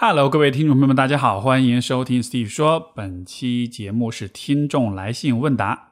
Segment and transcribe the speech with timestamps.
[0.00, 2.78] Hello，各位听众朋友们，大家好，欢迎收听 Steve 说。
[2.94, 5.88] 本期节目是听众来信问答。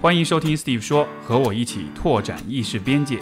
[0.00, 3.20] 欢迎收听 Steve 说，和我一起拓展意识边界。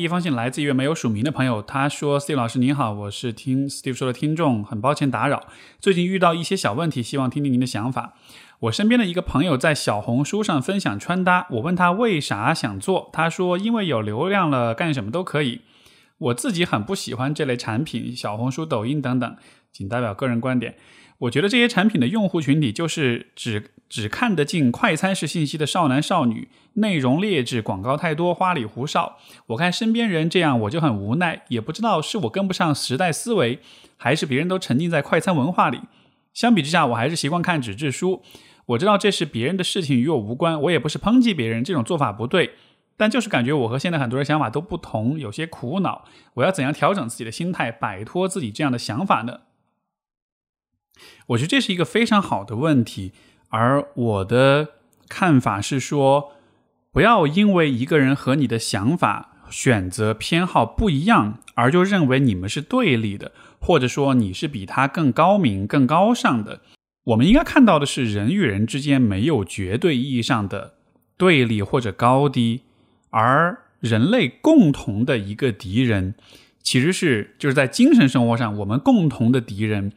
[0.00, 5.42] 第一封信来自一位没有署名的朋友，他说：“Steve 老师您好，我是听 Steve 说的听众，很抱歉打扰，
[5.78, 8.14] 最近遇到一些小问题，希望听听您的想法。
[8.60, 15.60] 我身边的一个朋友在小红书上分享穿搭，我问他为啥想做，他说因为有流量了，干什么都可以。
[16.16, 19.36] 我自己很不喜欢这类产品，小红书、抖音等等，
[19.70, 20.76] 仅代表个人观点。
[21.20, 29.18] 我觉得这些产品的用户群体就是只只看得进快餐式信息的少男少女，内容劣质，广告太多，花里胡哨。
[29.48, 33.58] 我看身边人这样，我就很无奈，也不知道是我跟不上时代思维，
[33.98, 35.80] 还是别人都沉浸在快餐文化里。
[36.32, 38.22] 相比之下，我还是习惯看纸质书。
[38.66, 42.52] 我知道这是别人的事情，与我无关，我也不是抨击别人，这种做法不对。
[42.96, 46.06] 但就是感觉我和现在很多人想法都不同，有些苦恼。
[46.34, 49.40] 我要怎样调整自己的心态，摆脱自己这样的想法呢？
[51.28, 53.12] 我觉得这是一个非常好的问题，
[53.48, 54.68] 而我的
[55.08, 56.32] 看法是说，
[56.92, 66.60] 不要因为一个人和你的想法、选择、偏好不一样，而就认为你们是对立的，或者说你是比他更高明、更高尚的。
[67.04, 70.74] 我们应该看到的是，人与人之间没有绝对意义上的
[71.16, 72.62] 对立或者高低。
[73.10, 76.14] 而人类共同的一个敌人，
[76.62, 79.92] 其实是就是在精神生活上，我们共同的敌人，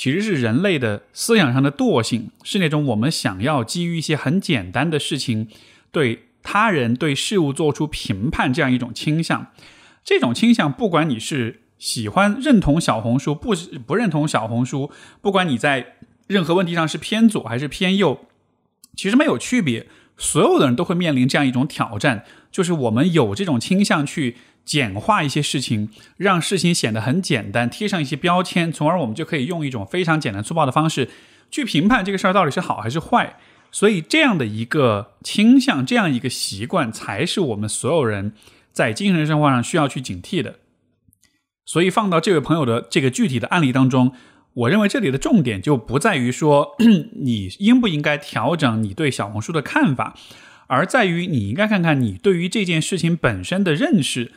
[0.00, 5.46] 其实是人类的思想上的惰性，是那种我们想要基于一些很简单的事情，
[5.92, 9.48] 对他人对事物做出评判这样一种倾向。
[10.02, 13.54] 这种倾向，不管你是喜欢认同小红书，不
[13.86, 14.90] 不认同小红书，
[15.20, 15.96] 不管你在
[16.28, 18.24] 任何问题上是偏左还是偏右，
[18.96, 19.86] 其实没有区别。
[20.16, 31.08] 所有的人都会面临这样一种挑战，就是我们有这种倾向去简化一些事情，让事情显得很简单，贴上一些标签，从而我们就可以用一种非常简单粗暴的方式
[31.50, 33.36] 去评判这个事儿到底是好还是坏。
[33.72, 38.32] 所以，这样的一个倾向，这样一个习惯，才是我们所有人
[38.72, 40.56] 在精神生活上需要去警惕的。
[41.64, 44.12] 所以，放到这位朋友的这个具体的案例当中。
[44.52, 46.74] 我认为这里的重点就不在于说
[47.22, 50.16] 你应不应该调整你对小红书的看法，
[50.66, 54.32] 而在于你应该看看你对于这件事情本身的认识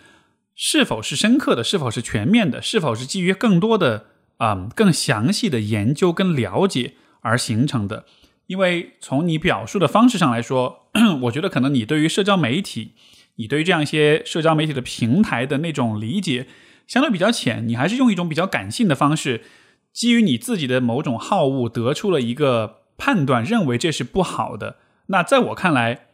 [0.56, 4.06] 是否是深刻的，是否是全面的，是否是基于更多的
[4.38, 8.06] 啊更详细的研究跟了解而形成的。
[8.48, 10.90] 因为从你表述的方式上来说，
[11.24, 12.92] 我觉得可能你对于社交媒体，
[13.36, 16.48] 你对于这样一些社交媒体的平台的那种理解
[16.86, 19.42] 相对比较浅，你还是用一种比较感性的方式。
[19.92, 24.76] 基于你自己的某种好恶，得出了一个判断，认为这是不好的。
[25.08, 26.08] 那在我看来，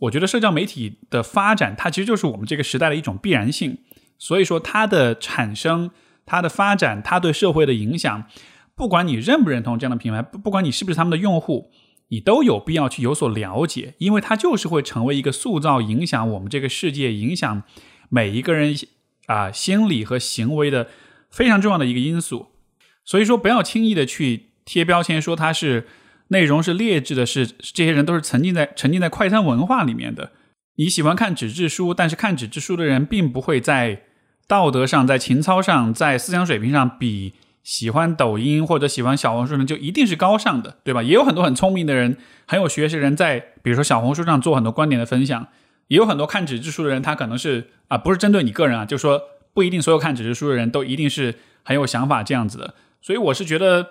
[0.00, 3.78] 我觉得社交媒体的发展，它其实就是我们这个时代的一种必然性。
[4.18, 5.90] 所以说，它的产生、
[6.26, 8.24] 它的发展、它对社会的影响，
[8.74, 11.70] 不管你认不认同这样的品牌，不不管你是不是他们的用户，
[12.08, 17.62] 你都有必要去有所了解，因为它就是会成为一个塑造、影响我们这个世界、影响
[18.08, 18.74] 每一个人
[19.26, 20.88] 啊心理和行为的
[21.30, 22.48] 非常重要的一个因素。
[23.04, 25.86] 所以说，不要轻易的去贴标签，说它是
[26.30, 30.32] 内容是劣质的，是这些人都是沉浸在沉浸在快餐文化里面的。
[30.76, 34.02] 你喜欢看纸质书，但是看纸质书的人并不会在
[34.46, 41.02] 道德上、在情操上、在思想水平上比喜欢抖音或者喜欢小红书的人就一定是高尚的，对吧？
[41.02, 42.16] 也有很多很聪明的人、
[42.46, 45.46] 很有学识的人在，比如说小红书上做很多观点的分享，
[45.88, 49.20] 也有很多看纸质书的人，他可能是啊，不是针对你个人啊，就是说
[49.52, 52.74] 不一定所有看纸质书的人都一定是很有想法这样子的。
[53.02, 53.90] 所以我是觉得，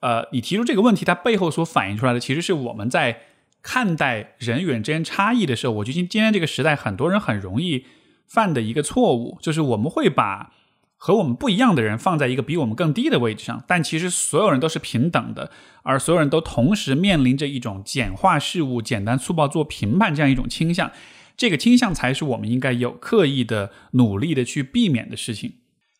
[0.00, 3.20] 呃，你提出这个问题，它背后所反映出来的，其实是我们在
[3.62, 7.84] 看待人与人之间差异的时候，我觉得今天这个时代，很多人很容易
[8.26, 10.52] 犯的一个错误，就是我们会把
[10.96, 15.50] 和我们不一样的人放在一个比我们更低的位置上，但其实所有人都是平等的，
[15.82, 20.90] 而所有人都同时面临着一种简化事物、简单粗暴做评判这样一种倾向，
[21.36, 25.54] 这个倾向才是我们应该有刻意的努力的去避免的事情。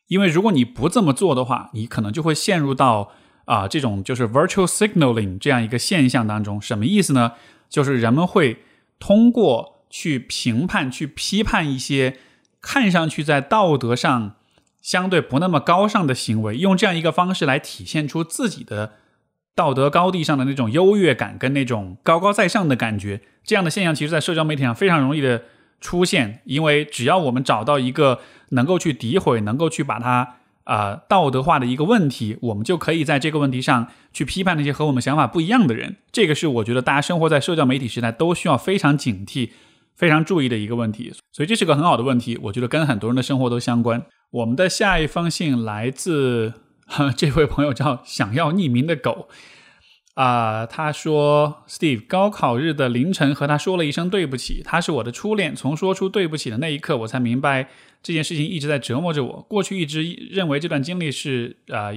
[0.09, 3.13] 因为如果你不这么做的话，你可能就会陷入到
[3.49, 6.61] 啊这种就是 virtual signaling 这样一个现象当中。
[6.61, 7.33] 什么意思呢？
[7.69, 8.59] 就是人们会
[8.99, 12.19] 通过去评判、去批判一些
[12.61, 14.37] 看上去在道德上
[14.81, 18.93] 相对不那么高尚的行为，用这样一个方式来体现出自己的
[19.55, 23.21] 道德高地上的那种优越感跟那种高高在上的感觉。
[23.43, 25.43] 这样的现象，其实，在社交媒体上非常容易的。
[25.81, 28.19] 出现，因为只要我们找到一个
[28.49, 30.35] 能够去诋毁、能够去把它
[30.69, 35.97] 啊道德化的一个问题，我们就可以在这个问题上去批判那些和我们想法不一样的人。
[36.13, 39.49] 这个是我觉得大家生活在社交媒体时代都需要非常警惕、
[39.97, 41.11] 非常注意的一个问题。
[41.33, 44.05] 所以这是个很好的问题，我觉得跟很多人的生活都相关。
[44.31, 46.53] 我们的下一封信来自
[47.17, 49.29] 这位朋友，叫想要匿名的狗。
[50.15, 54.63] 啊，他说，Steve，高考日的凌晨和他说了一声对不起。
[54.65, 57.69] 他是我的初恋，从说出对不起的那一刻，我才明白
[58.03, 59.47] 这件事情一直在折磨着我。
[59.49, 61.91] 过去一直认为这段经历是啊，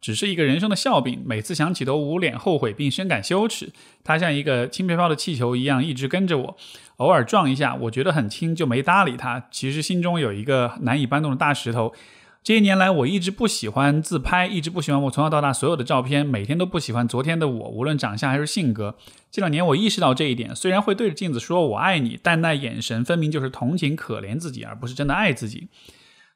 [0.00, 3.72] 只是一个人生的笑柄，每次想起都捂脸后悔，并深感羞耻。
[4.02, 6.56] 它像一个轻飘飘的气球一样一直跟着我，
[6.96, 9.46] 偶尔撞一下，我觉得很轻，就没搭理它。
[9.50, 11.94] 其实心中有一个难以搬动的大石头。
[12.44, 18.98] 这些年来，我一直不喜欢自拍，一直不喜欢我从小到大所有的照片，每天都不喜欢昨天的我，无论长相还是性格。
[19.30, 25.68] 这两年我意识到这一点，虽然会对着镜子说我爱你，但那眼神分明就是同情、可怜自己，而不是真的爱自己。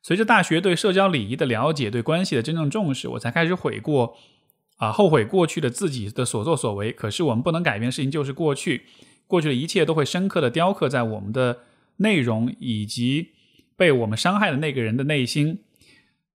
[0.02, 4.16] 随着大学对社交礼仪的了解，对关系的真正重视，我才开始悔过，
[4.78, 6.90] 啊，后悔过去的自己的所作所为。
[6.90, 8.86] 可是我们不能改变事情就是过去，
[9.26, 11.58] 过去的一切都会深刻的雕刻在我们的
[11.98, 13.32] 内容以及
[13.76, 15.58] 被我们伤害的那个人的内心。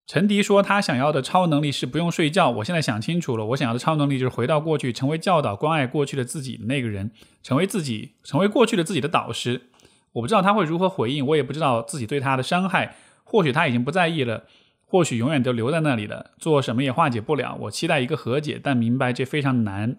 [0.05, 2.49] 陈迪说：“他想要的超能力是不用睡觉。
[2.49, 7.11] 我现在想清楚了，我想要的超能力就是回到过去，成为教导、关爱过去的自己的那个人，
[7.41, 9.69] 成为自己，成为过去的自己的导师。
[10.11, 12.95] 我不知道他会如何回应，我也不知道自己对他的伤害。
[13.23, 14.43] 或许他已经不在意了，
[14.85, 17.57] 或许永远都留在那里了，做什么也化解不了。
[17.61, 19.95] 我期待一个和解，但明白这非常难。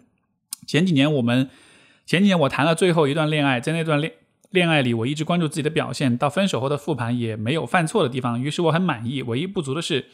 [0.67, 1.49] 前几年我们，
[2.05, 4.13] 前几年我谈了最后一段恋爱，在那段恋。”
[4.55, 9.21] 恋爱里，我一直关注自己的表现，到分手后的复盘也没有犯错的地方，于是我很满意。
[9.21, 10.05] 唯一不足的是，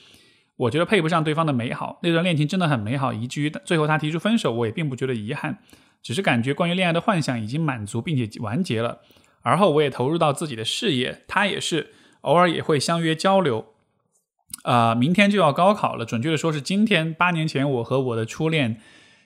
[0.58, 2.00] 我觉得配不上对方的美好。
[2.04, 5.60] 那段恋情真的很美好，以至于最后他提出分手，我也并不觉得遗憾，
[6.04, 9.00] 只是感觉关于恋爱的幻想已经满足并且完结了。
[9.44, 11.92] 而后我也投入到自己的事业，他也是
[12.22, 13.68] 偶尔也会相约交流。
[14.64, 17.14] 啊，明天就要高考了，准确的说是今天。
[17.14, 18.82] 八年前，我和我的初恋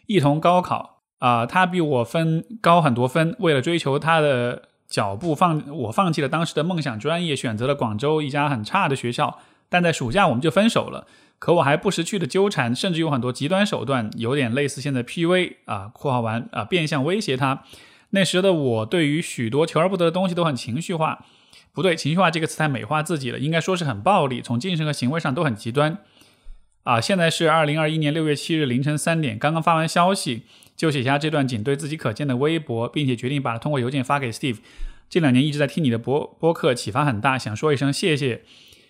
[0.05, 4.69] 一同高考，啊，他比我分高很多分，为了追求他的。
[4.95, 9.39] 脚步放，我放弃了当时的梦想专业，选择了广州一家很差的学校。
[9.67, 11.05] 但在暑假我们就分手了。
[11.37, 17.63] 可我还不识趣的纠缠，甚至有很多极端手段，有点类似现在 PUA 啊（括号完啊），变相威胁他。
[18.11, 21.25] 那时的我对于许多求而不得的东西都很情绪化，
[21.73, 25.97] 不对，情绪化这个词太美化自己了，应该说是很暴力，从精神和行为上都很极端。
[26.83, 30.45] 啊，现在是二零二一年六月七日凌晨三点，刚刚发完消息。
[30.75, 34.57] 就写下这段仅对自己可见的微博，并且决定把它通过邮件发给 Steve。
[35.09, 38.43] 这两年一直在听你的播播客，启发很大，想说一声谢谢。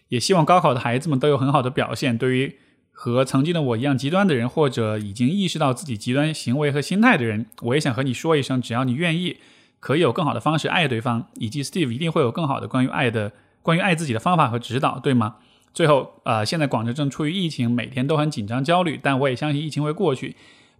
[0.09, 2.17] 也希望高考的孩子们都有很好的表现。
[2.17, 2.57] 对于
[2.91, 9.37] 和曾经的我一样极端的人，或者已经意识到自己极端行为和心态的人，我也想和你说一声：只要你愿意，
[9.79, 15.35] 可以有更好的方式爱对方，以及 Steve 一定会有更好的关于爱的、关于爱自己的方法和指导，对吗？
[15.73, 20.35] 最后，呃，现在广州正处于疫情，每天都很紧张焦虑，但我也相信疫情会过去。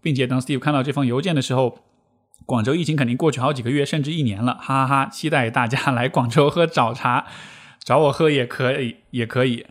[0.06, 1.80] 并且当 Steve 看到这封邮件的时候，
[2.46, 5.10] 广州疫情肯定过去好几个月，甚至一年了，哈哈哈！
[5.10, 7.26] 期待大家来广州喝早茶，
[7.84, 9.66] 找我喝也可以，也可以。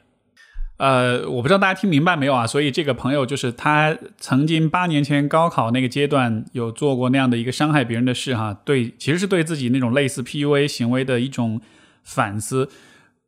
[0.78, 2.44] 呃，我不知道大家听明白没有啊？
[2.48, 11.60] 所以这个朋友就是他曾经八年前高考那个阶段有做过那样的一个伤害别人的事哈，对，其实是对自己那种类似 PUA 行为的一种
[12.02, 12.68] 反思。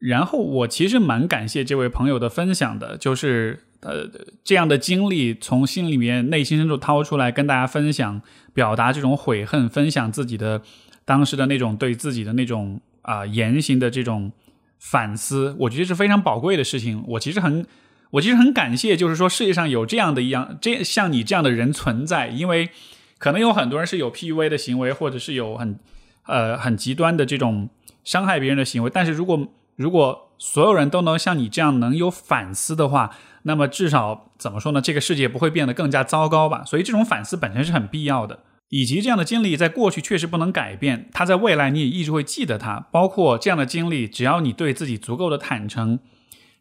[0.00, 3.60] 然后我其实蛮感谢这位朋友的分享的，就是。
[3.80, 4.08] 呃，
[4.42, 8.20] 这样的经历从心里面、内心深处掏出来跟大家分享，
[8.54, 10.62] 表达这种悔恨，分享自己的
[11.04, 14.32] 当时的那种对自己的那种啊言行的这种
[14.78, 17.04] 反思，我觉得是非常宝贵的事情。
[17.06, 17.66] 我其实很，
[18.12, 22.70] 我其实很感谢，就是说世界上有这样的一样，这像你这样的人存在，因为
[23.18, 25.78] 可能有很多人是有 PUA 的行为，或者是有很
[26.26, 27.68] 呃很极端的这种
[28.04, 33.10] 伤害别人的行为，但是如果如果所有人都能像你这样能有反思的话，
[33.46, 34.80] 那么至少怎么说呢？
[34.80, 36.64] 这个世界不会变得更加糟糕吧？
[36.64, 38.40] 所以这种反思本身是很必要的。
[38.70, 42.88] 以及这样的经历在过去确实不能改变，它在未来你也一直会记得它。
[42.90, 46.00] 包括这样的经历，只要你对自己足够的坦诚，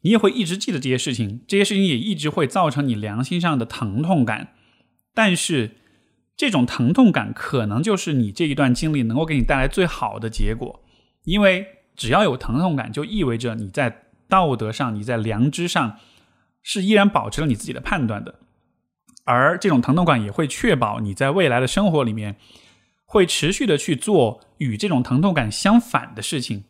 [0.02, 1.42] 你也会一直记得这些事情。
[1.48, 4.50] 这些事情也一直会造成你良心上的疼痛感。
[5.16, 5.78] 但是
[6.38, 10.82] 这种疼痛感可能就是你这一段经历能够给你带来最好的结果，
[11.24, 11.66] 因为
[11.96, 15.98] 只要有疼痛感，就意味着你在道德上、你在良知上。
[16.68, 18.40] 是依然保持了你自己的判断的，
[19.24, 22.38] 而这种疼痛感也会确保你在未来的生活里面
[23.06, 26.64] 会持续的去做与这种疼痛感相反的事情。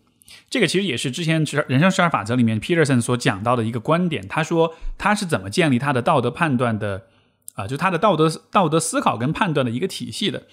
[0.50, 4.28] 这个其实也是之前《人生十二法则》里面 Peterson 所讲到的一个观点。
[4.28, 7.06] 他说他是怎么建立他的道德判断的
[7.54, 10.44] 啊，就他的道德道德思考跟判断的一个体系的。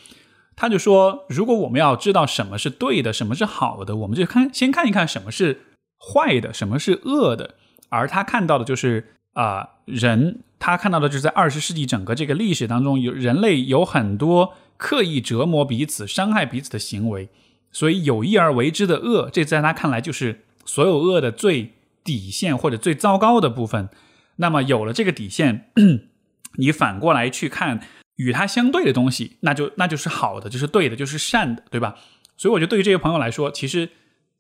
[0.55, 5.63] 他就说，如果我们要知道什么是对的，什么是好的，我们就看先看一看什么是
[5.99, 7.57] 坏的，什么是恶的，
[7.89, 9.17] 而他看到的就是。
[9.33, 17.29] 啊，人他看到的就是在二十世纪整个这个历史当中，有人类有很多刻意折磨彼此、伤害彼此的行为，
[17.71, 21.73] 所以有意而为之的恶，这在他看来就是所有恶的最
[22.05, 23.89] 底线或者最糟糕的部分。
[24.37, 25.71] 那么有了这个底线，
[26.59, 27.81] 你反过来去看
[28.17, 31.97] 与它相对的东西，那就那就是好的，就是对的，就是善的，对吧？
[32.37, 33.89] 所以我觉得对于这些朋友来说，其实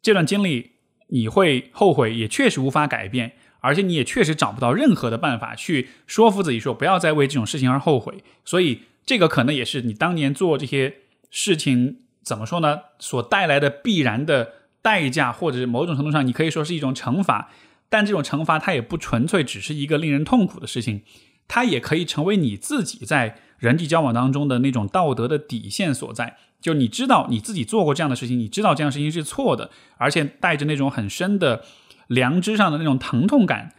[0.00, 0.72] 这段经历
[1.08, 3.32] 你会后悔，也确实无法改变。
[3.62, 10.96] 而且你也确实找不到任何的办法去说服自己说不要再为这种事情而后悔，所以这个可能也是你当年做这些
[11.30, 12.80] 事情怎么说呢？
[12.98, 14.52] 所带来的必然的
[14.82, 17.50] 代价，或者某种程度上你可以说是一种惩罚。
[17.88, 21.02] 但这种惩罚它也不纯粹只是一个令人痛苦的事情，
[21.46, 26.36] 它也可以成为你自己在人际交往当中的那种道德的底线所在。
[26.60, 31.64] 就你知道你自己做过这样的事情，你知道这样事情是错的，而且带着那种很深的。
[32.06, 33.72] 良知上的那种疼痛感，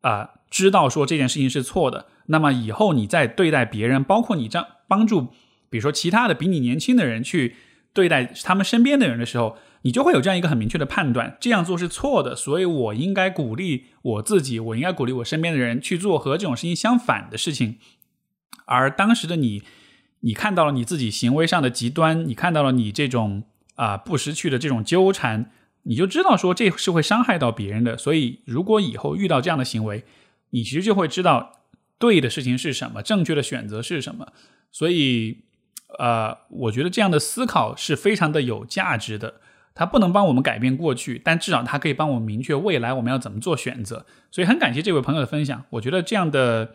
[0.00, 5.28] 啊，知道说这件事情是错的，那么以后你在对待别人，包括你这样帮助，
[5.70, 7.56] 比如说其他的比你年轻的人去
[7.92, 17.78] 对待他们身边的人的时候，你就会有这样一个很明确的判断，这样做是错的，所以我应该鼓励我自己，我应该鼓励我身边的人去做和这种事情相反的事情。
[18.66, 19.62] 而当时的你，
[20.20, 23.44] 你看到了你自己行为上的极端，你看到了你这种
[23.76, 25.50] 啊不识趣的这种纠缠。
[25.84, 30.04] 你就知道说这是会伤害到别人的，所以如果以后遇到这样的行为，
[30.50, 31.62] 你其实就会知道
[31.98, 34.32] 对的事情是什么，正确的选择是什么。
[34.70, 35.44] 所以，
[35.98, 39.40] 呃，我觉得这样的思考是非常的有价值的。
[39.74, 44.04] 它不能帮我们改变过去，但至少它可以帮我们明确未来我们要怎么做选择。
[44.30, 45.64] 所以很感谢这位朋友的分享。
[45.70, 46.74] 我觉得这样的，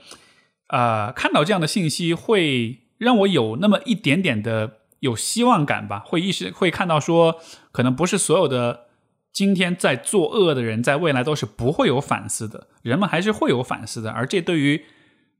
[0.67, 7.39] 呃，看到这样的信息会让我有那么一点点的有希望感吧，会意识会看到说，
[7.71, 8.85] 可能不是所有的。
[9.33, 12.67] 今天在作恶的人，在未来都是不会有反思的。
[12.83, 14.85] 人们还是会有反思的，而这对于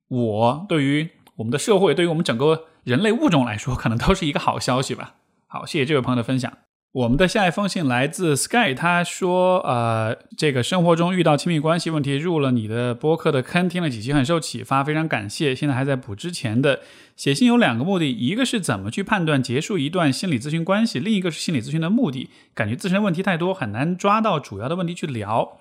[0.08, 5.14] 我、对于我们的社会、对于我们整个人类物种来说，可能都是一个好消息吧。
[5.46, 6.52] 好，谢谢这位朋友的分享。
[6.94, 15.56] 我们的下一封信来自 Sky，他说：“呃，这个生活中遇到亲密关系问题，入了你的播客的坑，听了几期很受启发，非常感谢。
[15.56, 16.82] 现在还在补之前的。
[17.16, 22.30] 写信有两个目的，一个是怎么去判断结束一段心理咨询关系，另一个是心理咨询的目的。
[22.54, 25.58] 感觉自身问题太多，很难抓到主要的问题去聊。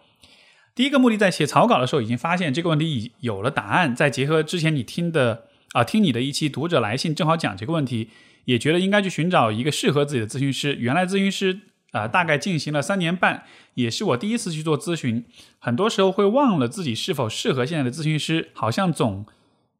[0.74, 8.10] 第一个目的，在写草稿的时候已经发现这个问题已有了答案，再结合之前你听的啊，听你的一期读者来信，正好讲这个问题。”
[8.44, 10.74] 也觉得应该去寻找一个适合自己的咨询师。
[10.74, 11.60] 原来咨询师
[11.92, 13.44] 啊，大概进行了三年半，
[13.74, 15.24] 也是我第一次去做咨询。
[15.58, 19.26] 很多时候会忘了自己是否适合现在的咨询师，好像总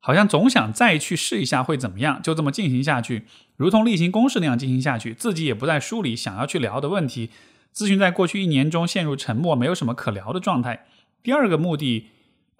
[0.00, 3.24] 好像总想再去试一下会怎么样，就这么进行下去，
[3.56, 7.30] 如同例行公事那样进行下去，自己也不再梳理想要去聊的问题。
[7.74, 10.86] 咨询在过去一年中陷入沉默，没有什么可聊的状态。
[11.22, 12.08] 第二个目的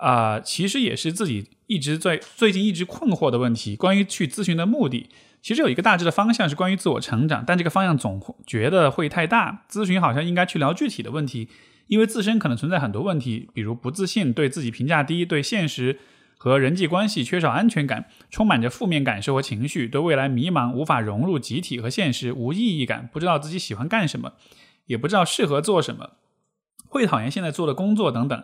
[0.03, 5.09] 啊，其实也是自己一直在最近一直困惑的问题，关于去咨询的目的。
[5.41, 9.65] 其实有一个大致的方向是关于自我成长，但这个方向总觉得会太大。
[9.71, 11.49] 咨询好像应该去聊具体的问题，
[11.87, 16.01] 因为自身可能存在很多问题，比如不自信、对自己评价低、对现实
[16.37, 24.33] 和人际关系缺少安全感、充满着负面感受和情绪、对未来迷茫、无法融入集体和现实、无意义感、不知道自己喜欢干什么，
[24.87, 26.11] 也不知道适合做什么、
[26.89, 28.43] 会讨厌现在做的工作等等。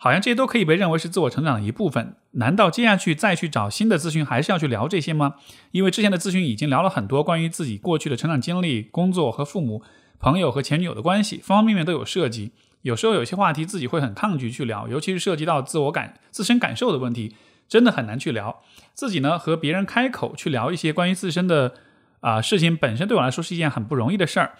[0.00, 2.14] 好像这些都可以被认为是自我成长的一部分。
[2.32, 5.34] 难道接下去再去找新的咨询，还是要去聊这些吗？
[5.72, 9.82] 因为之前的咨询已经聊了很多关于自己过去的成长经历、工作和父母、
[10.20, 12.52] 朋友和前女友的关系，方方面面都有涉及。
[12.82, 17.34] 有时候有些话题自己会很抗拒去聊，尤其是涉及到自我感、自身感受的问题，
[17.68, 18.62] 真的很难去聊。
[18.94, 21.74] 自己呢和别人开口去聊一些关于自身的
[22.20, 24.52] 啊事情，本身对我来说是一件很不容易的事儿，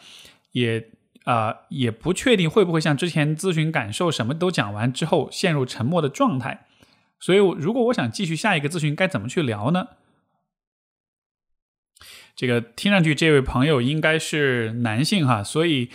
[0.50, 0.90] 也。
[1.28, 6.64] 啊，也不确定会不会像之前咨询感受什么都讲完之后陷入沉默的状态，
[7.20, 9.88] 所以如果我想继续下一个咨询，该怎么去聊呢？
[12.34, 15.90] 这个听上去这位朋友应该是男性哈，所以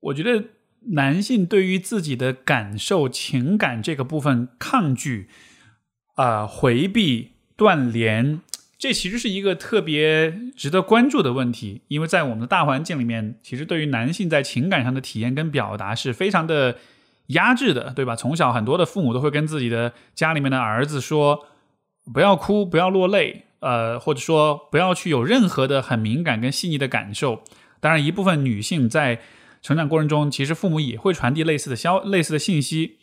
[0.00, 0.50] 我觉得
[0.92, 5.30] 男性对于自己的感受、情感这个部分抗拒
[6.16, 8.42] 啊、回避、断联。
[8.78, 16.76] 这其实是一个特别值得关注的问题，因为在我们的大环境里面，其实对于男性在情感上的体验跟表达是非常的
[17.28, 18.14] 压制的，对吧？
[18.14, 21.46] 从小很多的父母都会跟自己的家里面的儿子说，
[22.12, 27.42] 不要哭，不要落泪，呃，或者说不要去有任何的很敏感跟细腻的感受。
[27.80, 29.20] 当然，一部分女性在
[29.62, 32.98] 成长过程中，其实父母也会传递类似的消类似的信息。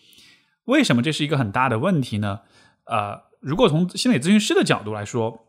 [0.66, 2.42] 为什么这是一个很大的问题呢？
[2.86, 5.48] 呃，如果从心理咨询师的角度来说。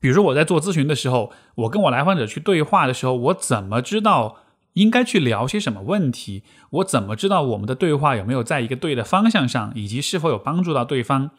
[0.00, 4.36] 比如说我在做咨询的时候，我跟我来访者去对话的时候，我怎么知道
[4.74, 6.42] 应该去聊些什么问题？
[6.70, 11.30] 我怎么知道我们的对话有没有在一个对的方向上，以及是否有帮助到对方？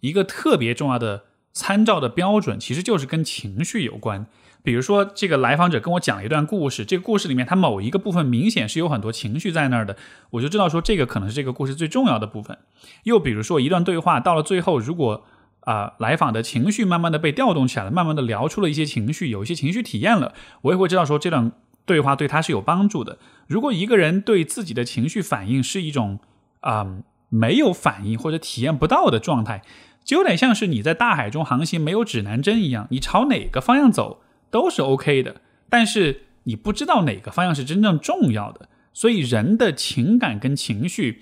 [0.00, 4.26] 一个特别重要的参照的标准，其实就是跟情绪有关。
[4.62, 9.96] 比如说，这个来访者跟我讲了一段故事，这个故事里面他某一个部分明显是有很多情绪在那儿的，
[10.30, 12.56] 我就知道说这个可能是这个故事最重要的部分。
[13.02, 15.26] 又比如说，一段对话到了最后，如果
[15.64, 21.52] 啊来访的情绪慢慢的被调动起来了，慢慢的聊出了一些情绪，有一些情绪体验了，我也会知道说这段。
[21.86, 23.18] 对话对他是有帮助的。
[23.46, 26.18] 如果一个人对自己的情绪反应是一种
[26.60, 29.60] 啊没有反应或者体验不到的状态，
[30.02, 38.70] 就有点像是你在大海中航行没有指南针一样，你朝哪个方向走都是 OK 的，但是你不知道哪个方向是真正重要的。
[38.94, 41.20] 所以人的情感跟情绪，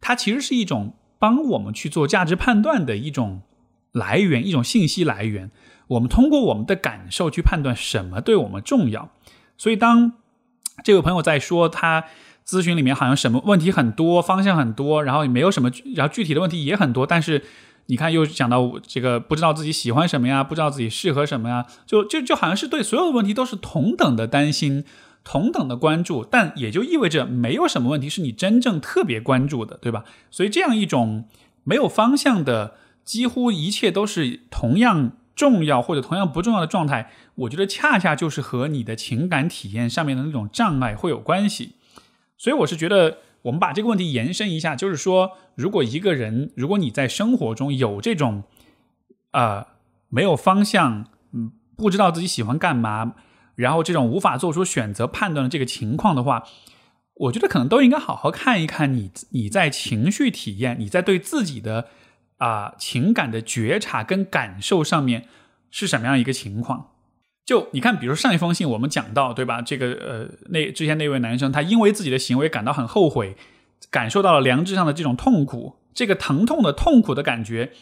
[0.00, 3.42] 它其实是一种帮我们去做价值判断的一种
[3.92, 5.50] 来源，一种信息来源。
[5.88, 9.10] 我们通过我们的感受去判断什么对我们重要。
[9.58, 10.12] 所以，当
[10.84, 12.04] 这位朋友在说他
[12.46, 17.44] 咨询里面好像什么问题很多，方向很多，然后也没有什么，然后具体的问题也很多，但是
[17.86, 24.84] 你看又讲到这个不知道自己喜欢什么呀，不知道自己适合什么呀，就就就好像是对所有的问题都是同等的担心，
[25.24, 30.04] 同等的关注，但也就意味着没有什么问题是你真正特别关注的，对吧？
[30.30, 31.24] 所以这样一种
[31.64, 32.74] 没有方向的，
[33.10, 35.12] 几乎一切都是同样。
[35.36, 41.76] 重要或者同样不重要的状态，我觉得恰恰就是和你的情感体验上面的那种障碍会有关系。
[42.36, 48.42] 所以我是觉得，我们把这个问题延伸一下，就是说，如果一个人，如果你在生活中有这种，
[49.30, 49.66] 呃，
[50.10, 53.14] 没有方向，嗯，不知道自己喜欢干嘛，
[53.54, 56.44] 然后这种无法做出选择判断的这个情况的话，
[57.14, 61.86] 我觉得可能都应该好好看一看你你在情绪体验，你在对自己的。
[62.40, 65.28] 啊，情感的觉察跟感受上面
[65.70, 66.90] 是什么样一个情况？
[67.44, 69.60] 就你看，比如上一封信我们讲到，对吧？
[69.60, 73.36] 这个呃，那之前那位男生，他因为自己的行为感到很后悔，
[73.90, 77.72] 感受到了良知上的这种痛苦，这个疼痛的痛苦的感觉，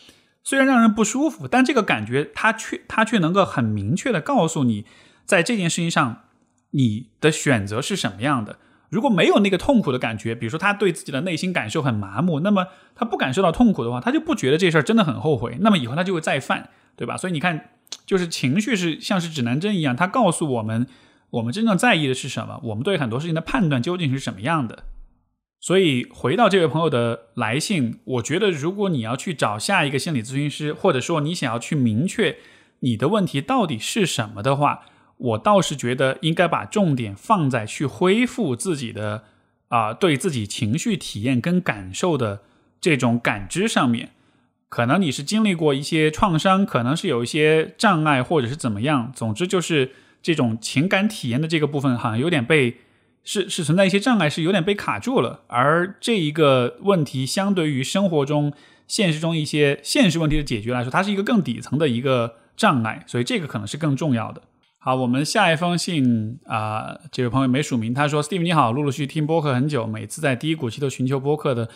[0.42, 4.86] 虽然让人不舒服，但这个感觉他却他却能够很明确的告诉你，
[5.24, 6.24] 在这件事情上，
[6.70, 8.58] 你的选择是什么样的。
[8.90, 17.16] 如果没有那个痛苦的感觉，比如说他对自己的内心感受很麻木，那么他不感受到痛苦的话，他就不觉得这事儿真的很后悔，那么以后他就会再犯，对吧？
[17.16, 17.70] 所以你看，
[18.06, 20.86] 就是情绪是像是指南针一样，它告诉我们
[21.30, 24.84] 我们真正在意的是什么，我们对很多事情的判断究竟是什么样的。
[25.60, 32.38] 所以回到这位朋友的来信，我觉得如果你要去找下一个心理咨询师，或者说你想要去明确
[32.80, 34.86] 你的问题到底是什么的话。
[35.18, 39.24] 我倒是觉得应该把重点放在去恢复自己的
[39.68, 42.40] 啊，对自己情绪体验跟感受的
[42.80, 44.10] 这种感知上面。
[44.68, 49.10] 可能你是经历过一些创伤，可能是有一些障碍，或者是怎么样。
[49.14, 52.76] 总之就是这种情感体验的这个部分，好像有点被
[53.24, 55.40] 是是存在一些障碍，是有点被卡住了。
[55.46, 58.52] 而这一个问题，相对于生活中
[58.86, 64.42] 现实中一些现实问题的解决来说，它是一个更底层的一个障碍，所以这个可能是更重要的。
[64.88, 71.68] 啊，我们下一封信啊，这位朋友没署名，他说：“Steve 你好，陆陆续续听播客很久，每次在低谷期都寻求播客的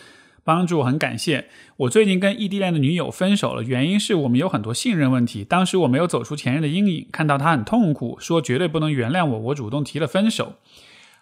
[0.43, 1.45] 帮助，很感谢。
[1.77, 5.43] 我最近跟异地恋的女友分手了，原因是我们有很多信任问题。
[5.43, 10.55] 当时我没有走出前任的阴影，看到他很痛苦，说绝对不能原谅我，我主动提了分手。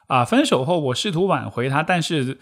[0.08, 2.38] 啊，分手后我试图挽回他，但是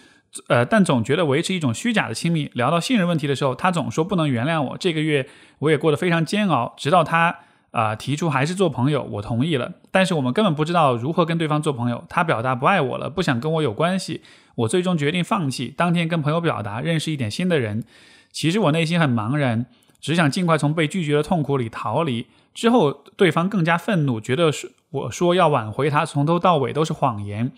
[0.49, 2.51] 呃，但总觉得维持一种虚假的亲密。
[2.53, 4.77] 聊到信任问题的时候，他总说不能原谅我。
[4.77, 7.39] 这个月我也过得非常煎熬，直到他。”
[7.71, 9.73] 啊，提出还是做朋友，我同意了。
[9.91, 12.03] 但是我们根本不知道如何跟对方做朋友。
[12.10, 14.21] 他表达不爱我了，不想跟我有关系。
[14.55, 15.73] 我最终决定放弃。
[15.77, 17.84] 当天跟朋友表达，认识一点新的人。
[18.32, 19.65] 其实我内心很茫然，
[20.01, 22.27] 只想尽快从被拒绝的痛苦里逃离。
[22.53, 27.51] 之后对方更加愤怒，觉得是我说要挽回他，从头到尾都是谎言，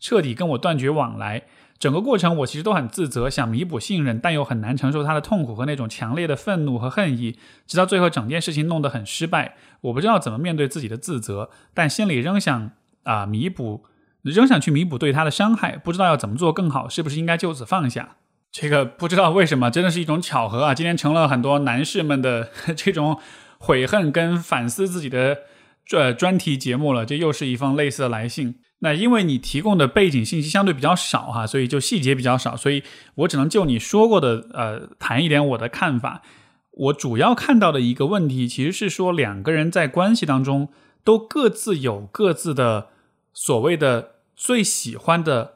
[0.00, 1.42] 彻底跟我断绝往来。
[1.78, 9.54] 整个过程我其实都很自责，想弥补信任，但又很难承受他的痛苦和那种强烈的愤怒和恨意，直到最后整件事情弄得很失败。
[9.82, 12.72] 我不知道怎么面对自己的自责，但心里仍想
[13.04, 13.84] 啊弥补，
[14.22, 15.76] 仍想去弥补对他的伤害。
[15.76, 18.16] 不知道要怎么做更好，是不是应该就此放下？
[18.50, 20.74] 这个不知道为什么，真的是一种巧合啊！
[20.74, 23.20] 今天成了很多男士们的 这种
[23.58, 25.42] 悔恨跟反思自己的
[25.84, 27.06] 专专题节目了。
[27.06, 28.56] 这又是一封类似的来信。
[28.80, 32.84] 那因为你提供的背景信息相对比较少哈，所以就细节比较少，所以
[33.16, 36.22] 我只能就你说过的呃谈一点我的看法。
[36.70, 40.68] 我主要看到的一个问题其实是说两个人在关系当中
[41.02, 42.90] 都各自有各自的
[43.32, 45.54] 所谓的最喜欢的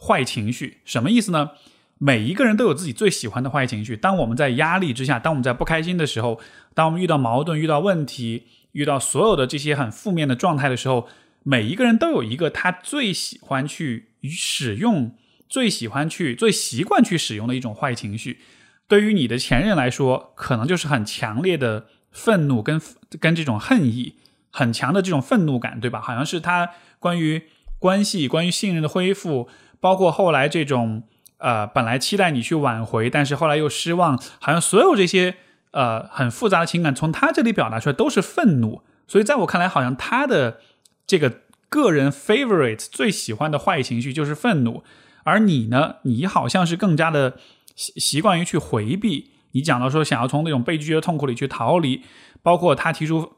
[0.00, 1.50] 坏情绪，什么意思呢？
[1.98, 3.94] 每一个人都有自己最喜欢的坏情绪。
[3.94, 6.40] 当我们在压力之下，当我们在不开心的时候，
[6.72, 11.06] 当我们遇到矛盾、遇到问题、遇到所有的这些很负面的状态的时候。
[11.44, 15.16] 每一个人都有一个他最喜欢去使用、
[15.48, 18.40] 最喜欢去、最习惯去使用的一种坏情绪。
[18.88, 22.80] 对于你的前任来说，可能就是很强烈的愤怒跟
[23.18, 24.16] 跟这种恨意，
[24.50, 26.00] 很强的这种愤怒感，对吧？
[26.00, 27.44] 好像是他关于
[27.78, 29.48] 关系、关于信任的恢复，
[29.80, 31.04] 包括后来这种
[31.38, 35.36] 呃，本来期待你去挽回，但是后来又失望，好像所有这些
[35.70, 38.82] 呃很复杂的情感，从他这里表达出来都是愤怒。
[39.08, 40.60] 所以在我看来，好像他的
[41.06, 44.82] 这个个人 favorite 最喜欢的坏情绪就是愤怒，
[45.24, 47.36] 而你呢，你好像是更加的
[47.74, 49.30] 习习惯于去回避。
[49.52, 52.02] 你讲到说想要从那种被拒绝的痛苦里去逃离，
[52.42, 53.32] 包括他提出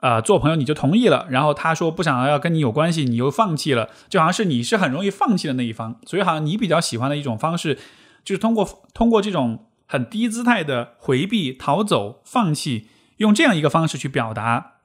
[0.00, 5.98] 呃做朋友你就同意了，然后他说不想要跟你有关系，你又放弃了，就好像是你是很容易放弃的那一方。
[6.06, 7.78] 所以好像你比较喜欢的一种方式，
[8.24, 14.75] 就是通过通过这种很低姿态的回避、逃走、放弃，用这样一个方式去表达。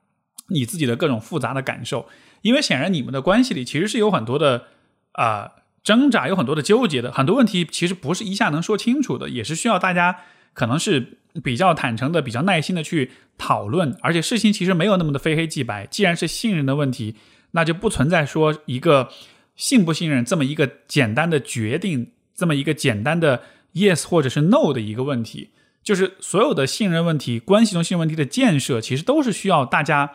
[0.51, 2.07] 你自己的各种复杂的感受，
[2.41, 4.65] 因为显然你们的关系里其实是有很多的
[5.13, 5.51] 啊
[5.83, 10.17] 挣扎，有很多的纠结的，很多问题其实不是一下能说清楚的，也是需要大家
[10.53, 13.97] 可能是比较坦诚的、比较耐心的去讨论。
[14.01, 17.15] 而且事情其实没有那么的非黑即白，既然是信任的问题，
[17.51, 19.09] 那就不存在说一个
[19.55, 23.41] 信不信任这么一个简单的决定，这么一个简单的
[23.73, 25.49] yes 或者是 no 的一个问题。
[25.83, 30.11] 就是所有的信任问题、关系中信任问题的建设，其实都是需要大家。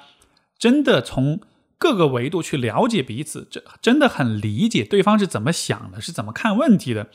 [0.59, 1.41] 真的从
[1.79, 7.09] 各个维度去了解彼此，这真的很理解对方是怎么想的，是怎么看问题的，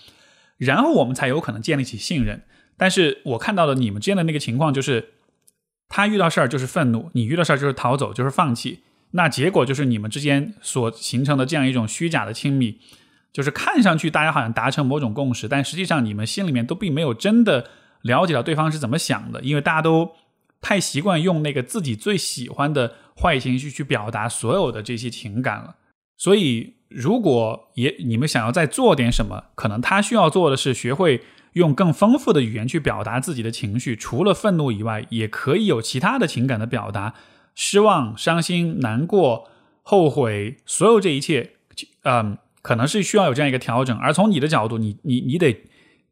[0.58, 2.43] 然后我们才有可能建立起信任。
[2.77, 5.13] 但是我看到的你们之间的那个情况就是，
[5.89, 8.84] 他遇到事儿就是愤怒，你遇到事儿就是逃走，就是放弃。
[9.12, 12.80] 那结果就是你们之间所形成的这样一种虚假的亲密，
[13.34, 17.69] 就是看上去大家好像达成某种共识，但实际上你们心里面都并没有真的
[18.04, 20.15] 了解到对方是怎么想的，因为大家都
[20.62, 22.95] 太习惯用那个自己最喜欢的。
[23.13, 25.76] 坏情绪去表达所有的这些情感了，
[26.17, 31.21] 所以如果也你们想要再做点什么，可能他需要做的是学会
[31.54, 37.13] 用更丰富的语言去表达自己的情绪，除了愤怒以外，也可以有其他的情感的表达，
[37.54, 39.50] 失望、伤心、难过、
[39.84, 41.52] 后悔，所有这一切，
[42.04, 43.95] 嗯，可能是需要有这样一个调整。
[44.00, 45.63] 而从你的角度，你你你得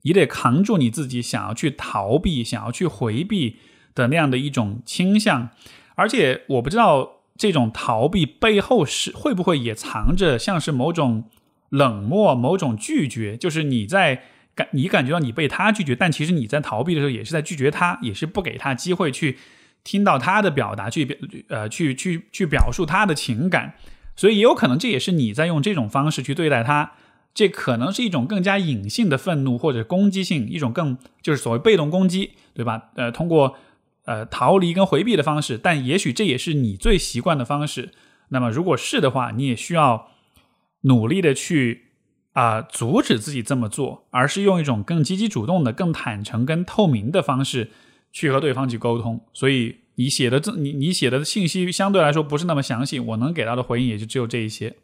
[0.03, 3.55] 你得扛住你自己想要去逃避、想要去回避
[3.95, 5.49] 的那样的一种倾向。
[5.95, 11.25] 而且我不知道这种逃避背后是会不会也藏着像是某种
[11.69, 14.23] 冷漠、某种拒绝，就是你在
[14.55, 19.37] 感你感觉到你被他拒绝，但其实你在逃避的时候也是在拒绝他，也是不给他机会去
[19.83, 21.17] 听到他的表达，去表
[21.49, 23.73] 呃去去去表述他的情感，
[24.15, 26.93] 所以也有可能这也是你在用这种方式去对待他，
[27.33, 32.89] 这可能是一种更加隐性的愤怒或者攻击性，一种更就是所谓被动攻击，对吧？
[32.95, 33.57] 呃，通过。
[34.09, 37.91] 呃，逃离跟回避的方式，但也许这也是你最习惯的方式。
[38.29, 40.09] 那么，如果是的话，你也需要
[40.81, 41.89] 努力的去
[42.33, 47.69] 啊阻止自己这么做，而是用一种更积极主动的、更坦诚、跟透明的方式
[48.11, 49.23] 去和对方去沟通。
[49.31, 54.75] 所以，你写的字，你你写的信息相对来说不是那么详细，我能给到的回应也就只有这一些。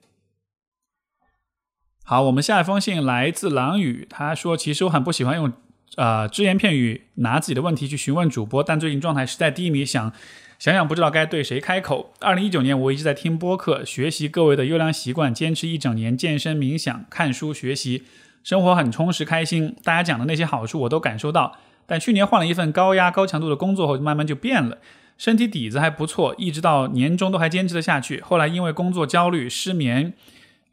[2.03, 5.51] 好，我们下一封信来自狼语，他说：“其实我很不喜欢用。”
[5.95, 10.11] 呃，只言片语拿自己的问题去询问主播，但最近状态实在低迷，想
[10.59, 12.13] 想想不知道该对谁开口。
[12.19, 18.03] 二零一九年我一直在听播客，学习各位的优良习惯，坚持一整年健身、冥想、看书、学习，
[18.43, 19.75] 生活很充实开心。
[19.83, 24.79] 大家讲的那些好处我都感受到，但去年换了一份高压高强度的工作后，慢慢就变了。
[25.17, 28.19] 身体底子还不错，一直到年终都还坚持得下去。
[28.19, 30.13] 后来因为工作焦虑、失眠。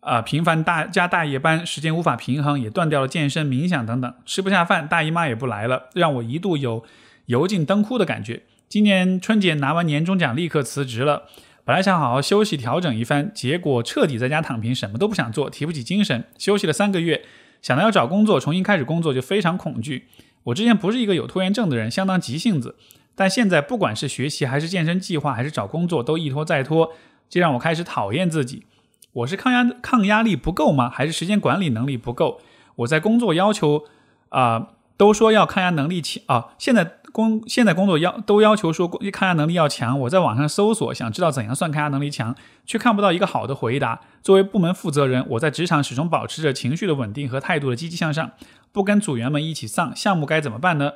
[0.02, 6.82] 啊，频繁大加大夜班，时间无法平衡，也断掉了健身、冥想等等，吃不下饭，大姨妈也不来了，让我一度有
[7.26, 8.42] 油尽灯枯的感觉。
[8.68, 11.28] 今年春节拿完年终奖，立刻辞职了。
[11.64, 16.24] 本来想好好休息调整一番，结果彻底在家躺平，什么都不想做，提不起精神。
[16.36, 17.22] 休息了三个月，
[17.62, 20.08] 想到要找工作，重新开始工作就非常恐惧。
[20.42, 22.74] 我之前不是一个有拖延症的人，相当急性子，
[23.14, 26.92] 但现在不管是学习还是健身计划，还是找工作，都一拖再拖，
[27.30, 28.64] 这让我开始讨厌自己。
[29.12, 30.88] 我是抗压抗压力不够吗？
[30.88, 32.40] 还是时间管理能力不够？
[32.76, 33.84] 我在工作要求
[34.30, 36.48] 啊，都说要抗压能力强啊。
[36.58, 40.00] 现在工现在工作要都要求说抗压能力要强。
[40.00, 44.00] 我在网上搜索，想知道怎样算抗压能力强，却看不到一个好的回答。
[44.22, 48.30] 作为部门负责人，我在职场始终保持着情绪的稳定和态度的积极向上，
[48.72, 49.94] 不跟组员们一起丧。
[49.94, 50.92] 项目该怎么办呢？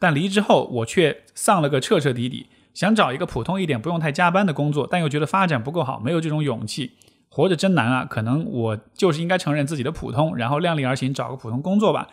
[0.00, 2.48] 但离职后，我却丧了个彻彻底底。
[2.74, 6.92] 想找一个普通一点、不用太加班的工作，但又觉得发展不够好，没有这种勇气。
[7.36, 8.06] 活着真难啊！
[8.06, 12.08] 可能我就是应该承认自己的普通，然后量力而行，找个普通工作吧。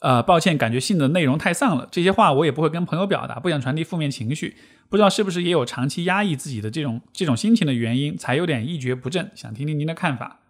[0.00, 1.86] 呃，抱歉，感觉信的内容太丧了。
[1.92, 4.56] 这些话我也不会跟朋友表达，不想传递负面情绪。
[4.88, 9.30] 不知道是不是也有长期压抑自己的这种这种心情的原因，才有点一蹶不振。
[9.36, 10.40] 想听听您的看法。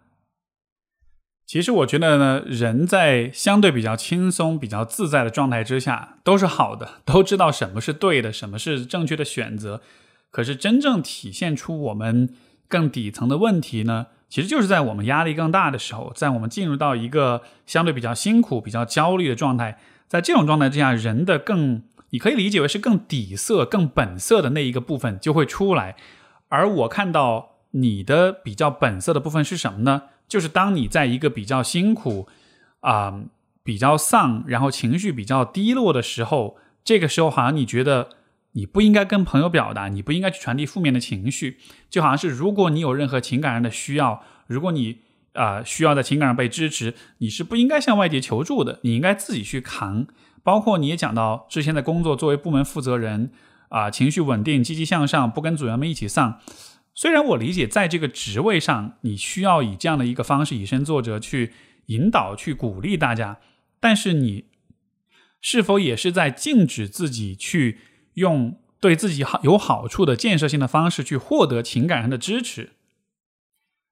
[1.45, 9.81] 其实我觉得呢，人在相对比较轻松、比较自在的状态之下都是好的，都知道什么是对的，什么是正确的选择。
[10.31, 12.33] 可是真正体现出我们
[12.67, 14.07] 更底层的问题呢？
[14.27, 25.95] 其实就是在我们压力更大的时候，在我们进入到一个相对比较辛苦、比较焦虑的状态，在这种状态之下，人的更你可以理解为是更底色、更本色的那一个部分就会出来。
[26.49, 30.03] 而我看到你的比较本色的部分是什么呢？
[30.27, 32.27] 就是当你在一个比较辛苦、
[32.81, 33.21] 啊
[33.63, 38.09] 比较丧，然后情绪比较低落的时候，这个时候好像你觉得。
[38.55, 41.57] 你不应该跟朋友表达，你不应该去传递负面的情绪，
[41.89, 44.99] 就好像是如果你有任何情感上的需要，如果你
[45.33, 50.07] 啊需要在情感上被支持，你是不应该向外界求助的，你应该自己去扛。
[50.41, 53.31] 包括你也讲到之前的工作，作为部门负责人
[53.67, 56.39] 啊，情绪稳定、积极向上，不跟组员们一起丧。
[56.93, 61.51] 虽然我理解在这个职位上，你需要以这样的一个方式以身作则去
[61.87, 63.39] 引导、去鼓励大家，
[63.81, 64.45] 但是你
[65.41, 67.79] 是否也是在禁止自己去？
[68.15, 72.71] 用对自己好有好处的建设性的方式去获得情感上的支持，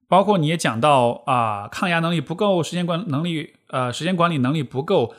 [0.07, 5.15] 包括你也讲到啊，抗压能力不够，时间管能力呃，时间管理能力不够，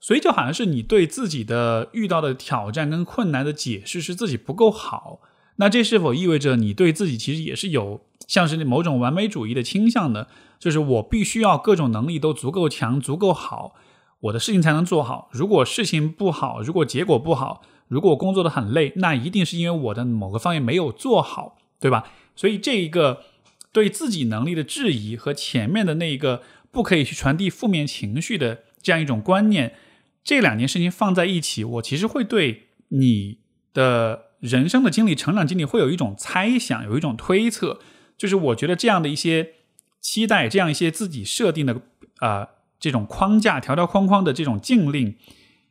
[0.00, 5.20] 所以就好像是你对自己的遇到的挑战跟困难的解释是自己不够好。
[5.56, 10.26] 那这是否意味着你对自己其实也是有像是某种完美主义的倾向呢？
[10.58, 13.74] 就是我必须要各种能力都足够强、足够好，
[14.20, 15.28] 我的事情才能做好。
[15.32, 17.62] 如果事情不好，如果结果不好。
[17.88, 22.04] 如果我工作的很累，那一定是因为我的某个方面没有做好，对吧？
[22.36, 23.24] 所以这一个
[23.72, 29.74] 对自己能力的质疑和前面的那一个不可以去传递负面情绪的这样一种观念，
[30.22, 33.38] 这两件事情放在一起，我其实会对你
[33.72, 37.80] 的人生的经历、成长经历会有一种猜想，有一种推测，
[38.16, 39.54] 就是我觉得这样的一些
[40.00, 41.80] 期待，这样一些自己设定的
[42.18, 42.48] 啊
[42.78, 45.16] 这种框架、条条框框的这种禁令。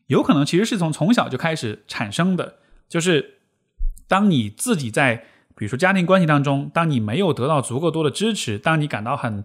[0.08, 2.56] 有可能其实是从从小就开始产生的，
[2.89, 3.39] 就是
[4.08, 9.43] 当你自己在比如说家庭关系当中，当你没有得到足够多的支持，当你感到很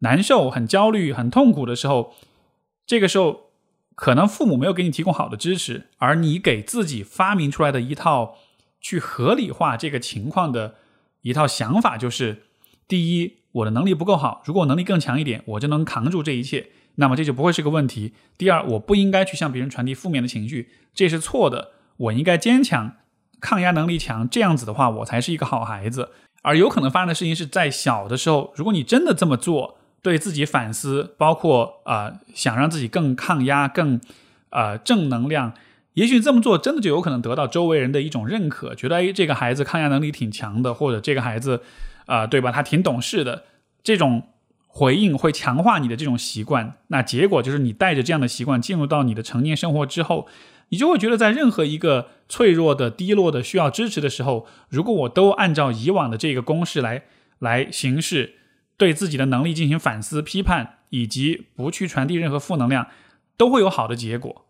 [0.00, 2.14] 难受、很焦虑、很痛苦的时候，
[2.86, 3.50] 这个时候
[3.94, 8.36] 可能父母没有给你提供好的支持，而你给自己发明出来的一套
[8.80, 10.74] 去合理化这个情况的
[11.22, 12.42] 一套想法，就是
[12.86, 16.68] 第一，我的能力不够好，如果我能力更强一点，我就能扛住这一切。
[16.96, 18.12] 那么这就不会是个问题。
[18.38, 21.72] 第二，我不应该去向别人传递负面的情绪，这是错的。
[21.96, 22.96] 我应该坚强，
[23.40, 26.10] 抗压能力强，这样子的话，我才是一个好孩子。
[26.42, 34.00] 而有可能发生的事情是在小的时候，如果你真的这么做，对自己反思，包括啊想让自己更抗压、更
[34.50, 35.54] 啊正能量，
[35.94, 41.62] 也许这么做真的就有可能得到周围人的一种认可，觉得哎这个孩子抗压能力挺强的，或者这个孩子
[42.06, 43.44] 啊对吧，他挺懂事的，
[43.82, 44.24] 这种。
[44.76, 50.26] 回应会强化你的这种习惯，那结果就是你带着这样的习惯进入到你的成年生活之后，
[50.70, 57.04] 你就会觉得在任何一个脆弱的、低落的、需要支持的时候，如果我都按照以往的这个公式来
[57.38, 58.34] 来行事，
[58.76, 62.88] 对自己的能力进行反思、批判，以及不去传递任何负能量，
[63.36, 64.46] 都会有好的结果。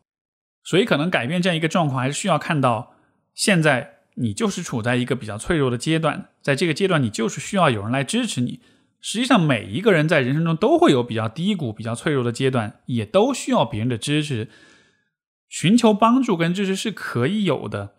[0.63, 2.95] 所以，可能改变这样一个状况，还是需要看到
[3.35, 8.61] 现在你就是处在一个比较脆弱的阶段，在这个阶段，你就是需要有人来支持你。
[9.07, 14.49] 实际上，每一个人在人生中都会有比较低谷、比较脆弱的阶段，也都需要别人的支持。
[15.47, 17.97] 寻求帮助跟支持是可以有的，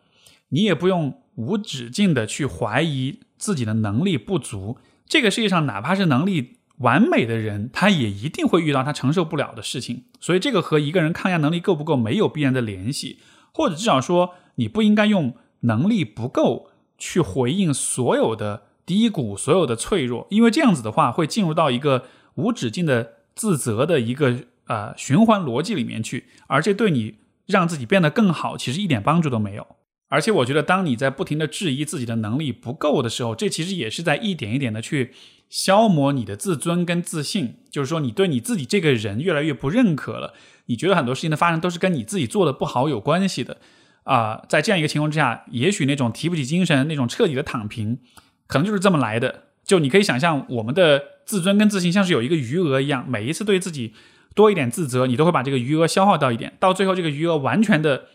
[0.50, 4.80] 你也不用无止境的去怀疑自己的能力不足。
[5.06, 10.06] 这个世界上，哪怕是能力完美的人，他也一定会遇到他承受不了的事情。
[10.20, 13.20] 所以，这个和一个人抗压能力够不够没有必然的联系，
[13.54, 18.64] 或者至少说，你不应该用能力不够去回应所有的。
[18.86, 24.36] 低谷所有的脆弱，因为这样子的话会进入到一个无止境的自责的一个
[24.68, 27.16] 呃循环逻辑里面去，而这对你
[27.48, 29.66] 让自己变得更好，其实一点帮助都没有。
[30.08, 35.12] 而且我觉得，当你在不停的质疑自己的能力不够的时候，这其实也是在一点一点的去
[35.50, 37.56] 消磨你的自尊跟自信。
[37.72, 40.36] 就是说，你对你自己这个人越来越不认可了，
[40.68, 43.58] 你觉得很多事情的发生都是跟你自己做的不好有关系的
[44.04, 44.44] 啊。
[44.48, 48.00] 在这样一个情况之下，也许那种提不起精神、那种彻底的躺平。
[48.48, 53.94] 可能就是这么来的，就你可以想象，我们的自尊跟自信像是有一个余额一样，每一次对自己
[54.34, 58.06] 多一点自责，你都会把这个余额消耗掉一点，到最后这个余额完全的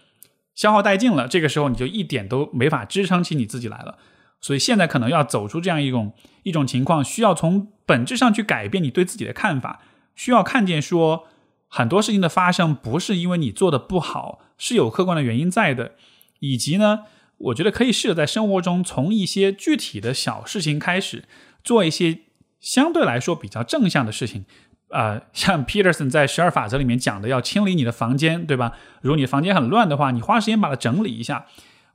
[0.55, 3.99] 消耗殆尽了，这个时候你就一点都没法支撑起你自己来了。
[4.41, 6.13] 所以现在可能要走出这样一种
[6.45, 9.81] 一种情况，需要从本质上去改变你对自己的看法，
[10.15, 11.27] 需要看见说
[11.69, 15.93] 很多事情的发生不是因为你做的不好，是有客观的原因在的。
[16.39, 17.01] 以及呢，
[17.41, 21.25] 我觉得可以试着在生活中从一些具体的小事情开始，
[21.65, 22.21] 做一些
[22.61, 24.45] 相对来说比较正向的事情。
[24.91, 28.73] 呃，像 Peterson 在十二法则里面讲的，要清理你的房间，对吧？
[29.01, 31.47] 如果你房间很乱的话，你花时间把它整理一下。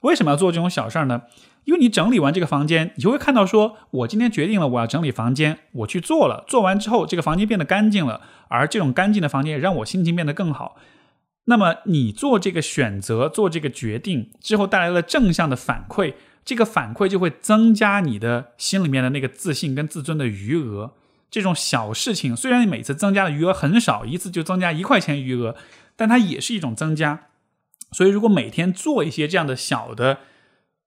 [0.01, 1.23] 为什么要做这种小事儿呢？
[1.65, 10.77] 因为你整理完这个房间，你就会看到，说我今天决定了我要整理房间，我去做了，做完之后这个房间变得干净了，而这种干净的房间让我心情变得更好。
[11.45, 20.93] 那么你做这个选择、做这个决定之后带来了正向的反馈，这个反馈就会增加你的心里面的那个自信跟自尊的余额。
[21.31, 25.55] 这种小事情虽然你每次增加的余额很少，一次就增加一块钱余额，
[25.95, 27.27] 但它也是一种增加。
[27.91, 30.19] 所以如果每天做一些这样的小的。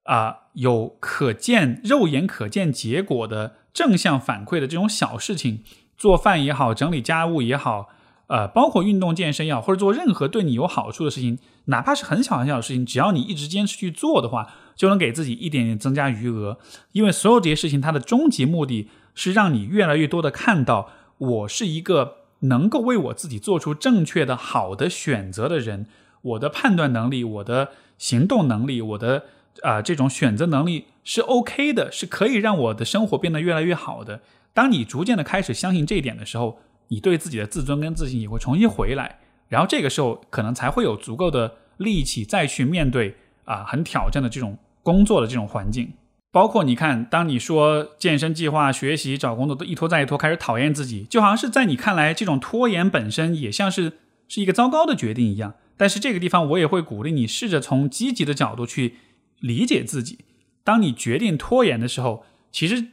[0.05, 5.62] 啊，有可见、肉眼可见结果的正向反馈的这种小事情，
[5.99, 7.90] 做饭也好，整理家务也好，
[8.29, 16.59] 呃，包括运动健身也好，或者做任何对你有好处的事情，哪怕是很小很小的事情，只要你一直坚持去做的话，就能给自己一点点增加余额。
[16.93, 25.87] 因为所有这些事情，它的终极目的是让你越来越多的看到，我是一个能够为我自己做出正确的、好的选择的人。
[26.23, 29.25] 我的判断能力，我的行动能力，我的。
[29.64, 34.21] 啊，这种选择能力是 OK 的，是可以让我的生活变得越来越好的。
[34.55, 45.92] 当你逐渐的开始相信这一点的时候，你对自己的自尊跟自信也会重新回来，然后这个时候可能才会有足够的力气再去面对啊很挑战的这种工作的这种环境。
[46.31, 53.94] 包括你看，当你说健身计划、学习、找工作都一拖再拖，开始讨厌自己，就好像是在你看来，这种拖延本身也像是
[54.29, 55.55] 是一个糟糕的决定一样。
[55.77, 58.96] 但是这个地方我也会鼓励你试着从积极的角度去。
[59.40, 60.18] 理解自己，
[60.64, 62.88] 当你决定拖延的时候，其实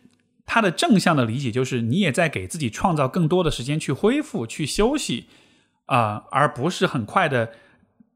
[0.45, 5.25] 它的正向的理解就是你也在给自己创造更多的时间去恢复、去休息，
[5.87, 7.51] 啊，而不是很快的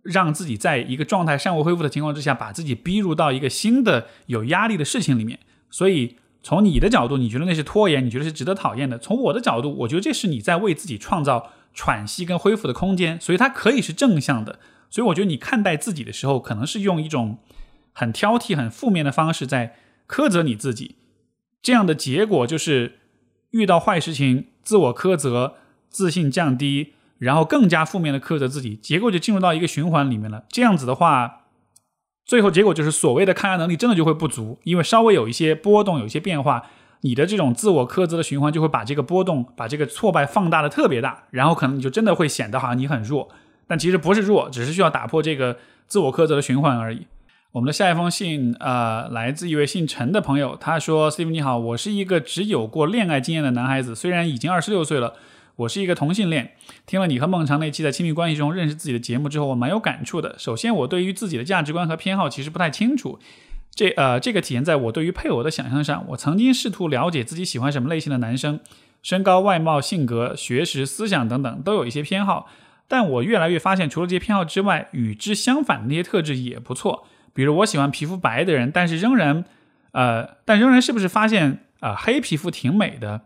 [0.03, 5.39] 让自己在一个状态尚未恢复的情况之下，把自己逼入到一个新的有压力的事情里面。
[5.69, 14.59] 所以从你的角度，你觉得那是拖延，你觉得是值得讨厌的；从我的角度，我觉得这是你在为自己创造喘息跟恢复的空间，所以它可以是正向的。
[14.89, 17.39] 所以我觉得你看待自己的时候，可能是用一种。
[17.91, 19.75] 很挑剔、很负面的方式在
[20.07, 20.95] 苛责你自己，
[21.61, 22.99] 这样的结果就是
[23.51, 25.55] 遇到坏事情自我苛责、
[25.89, 30.45] 自信降低，然后更加负面的苛责自己，结果就进入到一个循环里面了。
[30.49, 31.47] 这样子的话，
[32.25, 36.63] 最后结果就是所谓的抗压能力真的就会不足，因为稍微有一些波动、有一些变化，
[37.01, 43.29] 你的这种自我苛责的循环就会把这个波动、把这个挫败放大的特别大，然后可能你就真的会显得好像你很弱，
[43.67, 47.07] 但其实不是弱，只是需要打破这个自我苛责的循环而已。
[47.51, 50.55] 我们的下一封信，呃，来自一位姓陈的朋友。
[50.55, 55.15] 他说：“Steve 你好，我是一个只有过恋爱经验的男孩子，虽然已经二十六岁了，
[55.55, 56.51] 我是一个同性恋。
[56.85, 60.35] 听了你和孟尝那期在亲密关系中认识自己的节目之后，我蛮有感触的。
[60.37, 63.17] 首先，我对于自己的价值观和偏好其实不太清楚，
[63.73, 66.05] 这呃，这个体现在我对于配偶的想象上。
[66.09, 68.59] 我曾经试图了解自己喜欢什么类型的男生，
[69.01, 72.47] 身高、外貌、性格、学识、思想等等都有一些偏好，
[72.87, 77.07] 但我越来越发现，除了这些偏好之外，与之相反的那些特质也不错。”
[77.39, 79.45] 比如我喜欢皮肤白的人，但是仍然，
[79.93, 83.21] 呃，但仍然是不是发现啊黑皮肤挺美的，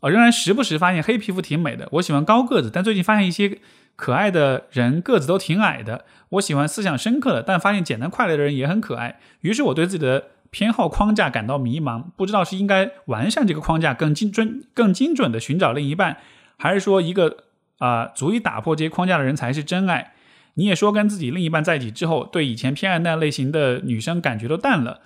[0.00, 1.86] 啊仍然时不时发现黑皮肤挺美的。
[1.92, 3.58] 我喜欢高个子，但最近发现一些
[3.96, 6.06] 可爱的人个子都挺矮的。
[6.30, 9.20] 我喜欢思想深刻的，但发现简单快乐的人也很可爱。
[9.42, 16.16] 于是我对自己的偏好框架感到迷茫，不知道是应该完善这个框架，更精准、更精准的寻找另一半，
[16.56, 17.44] 还是说一个
[17.76, 20.14] 啊足以打破这些框架的人才是真爱。
[20.54, 25.00] 你也说跟自己另一半在一起之后，对以前偏爱那类型的女生感觉都淡了，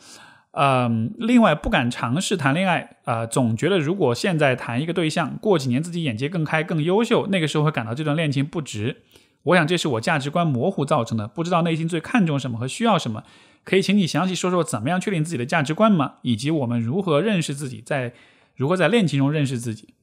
[0.52, 9.02] 嗯，另外不敢尝试谈恋爱，啊，总觉得如果现在谈一个对象，过几年自己眼界更开、更优秀，那个时候会感到这段恋情不值。
[9.42, 13.22] 我想这是我价值观模糊造成的，不知道内心最看重什么和需要什么。
[13.62, 16.14] 可以请你详细说说怎么样确定自己的价值观吗？
[16.22, 18.14] 以及我们如何认识自己，在
[18.56, 19.94] 如何在恋情中认识自己？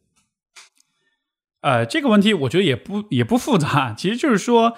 [1.62, 4.78] 呃，这个问题我觉得也不也不复杂，其实就是说。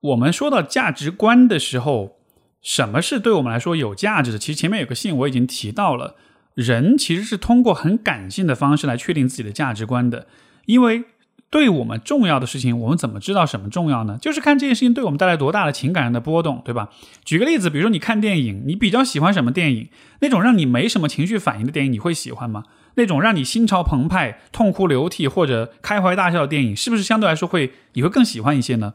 [0.00, 2.16] 我们说到价值观的时候，
[2.62, 4.38] 什么是对我们来说有价值的？
[4.38, 6.16] 其实前面有个信我已经提到了，
[6.54, 10.26] 人其实是通过很感性的方式来确定自己的价值观的。
[10.64, 11.04] 因为
[11.50, 14.16] 对我们重要的事情，我们怎么知道什么重要呢？
[14.20, 16.88] 就是看这件事情对我们带来多大的情感上的波动，对吧？
[17.24, 19.88] 举个例子，比如说你看电影，你比较喜欢什么电影？
[20.20, 22.64] 那种让你没什么情绪反应的电影，你会喜欢吗？
[22.94, 28.94] 那种让你心潮澎湃、痛哭流涕或者开怀大笑的电影，是不是相对来说会你会更喜欢一些呢？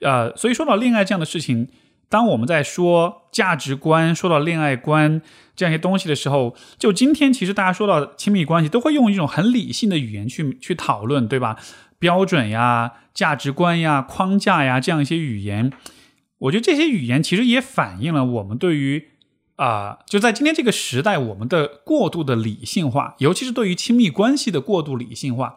[0.00, 1.68] 呃，所以说到恋爱这样的事情，
[2.08, 5.20] 当我们在说价值观、说到恋爱观
[5.56, 11.56] 这样一些东西的时候，就今天其实大家说到亲密关系，都会用一种很理性的语言去去讨论，对吧？
[11.98, 15.72] 标准呀、价值观呀、框架呀这样一些语言。
[16.38, 19.08] 我觉得这些语言其实也反映了我们对于
[19.56, 25.56] 啊，就在今天这个时代，我们的过度的理性化，尤其是对于亲密关系的过度理性化，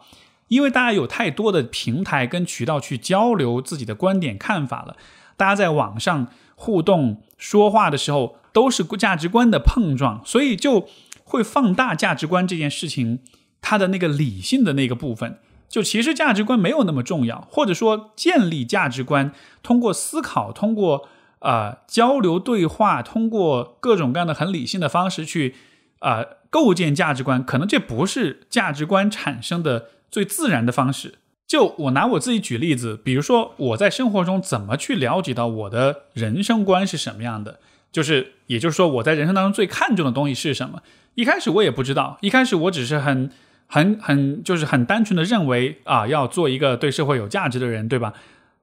[0.52, 4.94] 因为大家有太多的平台跟渠道去交流自己的观点看法了，
[5.38, 10.86] 大家在网上互动说话的时候都是价值观的碰撞，所以就
[11.24, 13.20] 会放大价值观这件事情
[13.62, 15.38] 它的那个理性的那个部分。
[15.70, 19.32] 就其实价值观没有那么重要，或者说建立价值观，
[19.62, 25.54] 通过思考，通过呃交流对话，通过各种各样的很理性的方式去
[26.00, 31.14] 啊构建价值观，可能这不是价值观产生的最自然的方式。
[31.48, 37.58] 就我拿我自己举例子，比如说我在生活中怎么去了解到我的人生观是什么样的，
[37.90, 40.80] 就是也就是说我在人生当中最看重的东西是什么。
[41.16, 43.32] 一开始我也不知道，一开始我只是很。
[43.68, 48.12] 很很就是很单纯的认为啊，要做一个对社会有价值的人，对吧？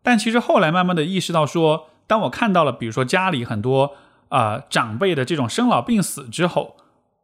[0.04, 3.96] 但其实后来慢慢的意识到说，当我看到了比如说家里很多
[4.28, 6.78] 啊长辈的这种生老病死之后，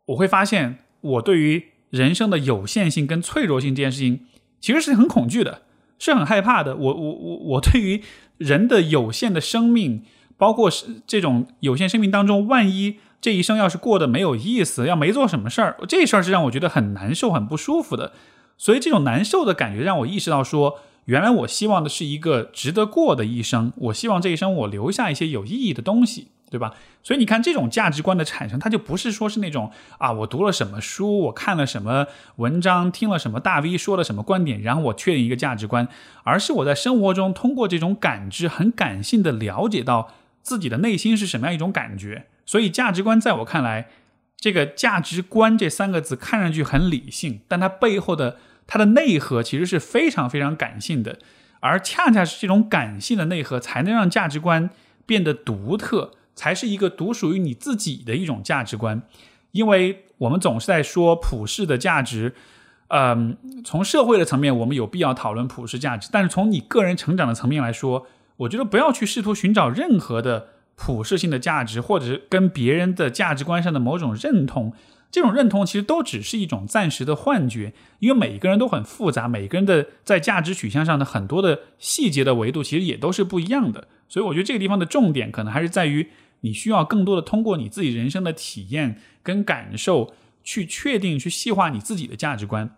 [0.05, 4.21] 我会发现我对于人生的有限性跟脆弱性这件事情，
[4.59, 5.61] 其实是很恐惧的，
[5.99, 6.75] 是很害怕的。
[6.75, 8.01] 我我我我对于
[8.37, 10.03] 人的有限的生命，
[10.37, 12.97] 包括是这种有限生命当中，万一。
[13.21, 18.11] 这一生要是过得没有意思，要没做什么事儿，这事儿是让我觉得很难受、很不舒服的。
[18.55, 23.73] 所以这种难受的感觉让我意识到，说原来我希望的是一个值得过的一生。
[23.77, 26.73] 我希望这一生我留下一些有意义的东西，对吧？
[27.03, 35.85] 所以你看，这种价值观的产生，它就不是说是那种啊，我读了什么书，我看了什么文章，听了什么大 V 说了什么观点，然后我确定一个价值观，
[36.23, 42.27] 而是我在生活中通过这种感知，很感性的了解到自己的内心是什么样一种感觉。
[42.45, 43.89] 所以价值观在我看来，
[44.37, 51.19] 这个价值观这三个字看上去很理性，但它背后的它的内核其实是非常非常感性的，
[51.59, 54.69] 而恰恰是这种感性的内核，才能让价值观
[55.05, 59.01] 变得独特，才是一个独属于你自己的一种价值观。
[59.51, 62.35] 因为我们总是在说普世的价值，
[62.89, 68.05] 嗯，从社会的层面，我们有必要讨论普世价值，但是从你个人成长的层面来说，
[68.37, 70.49] 我觉得不要去试图寻找任何的。
[70.77, 74.73] 普世性的价值，或者是跟别人的价值观上的某种认同，
[75.09, 83.87] 这种认同其实都只是一种暂时的幻觉，因为每一个人都很复杂，每个人的在价值取向上的很多的细节的维度其实也都是不一样的。
[84.09, 86.09] 所以我觉得这个地方的重点可能还是在于，
[86.45, 92.77] 你需要更多的通过你自己人生的体验跟感受去确定、去细化你自己的价值观。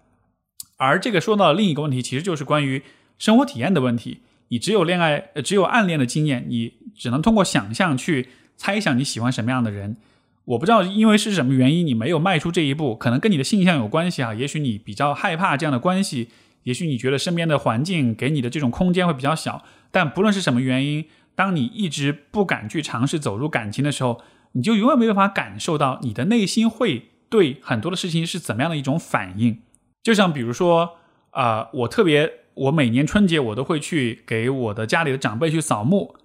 [0.77, 2.81] 而这个说到另一个问题，其实就是关于
[3.17, 4.21] 生活体验的问题。
[4.47, 9.97] 你只有恋爱，只有暗恋的经验，你只能通过想象去猜想你喜欢什么样的人。
[10.45, 14.33] 我不知道因为是什么原因，你没有迈出这一步，可能跟你的性向有关系啊。
[14.33, 16.29] 也许你比较害怕这样的关系，
[16.63, 19.65] 也许你觉得身边的环境给你的这种空间会比较小。
[19.91, 21.05] 但不论是什么原因，
[21.37, 24.21] 当你一直不敢去尝试走入感情的时候，
[24.51, 29.61] 你就永远没办法感受到你的内心会对很多的事情是怎么样的一种反应。
[30.03, 30.97] 就像比如说，
[31.31, 32.39] 啊，我特别。
[32.57, 36.15] 我每年春节我都会去给我的家里的长辈去扫墓，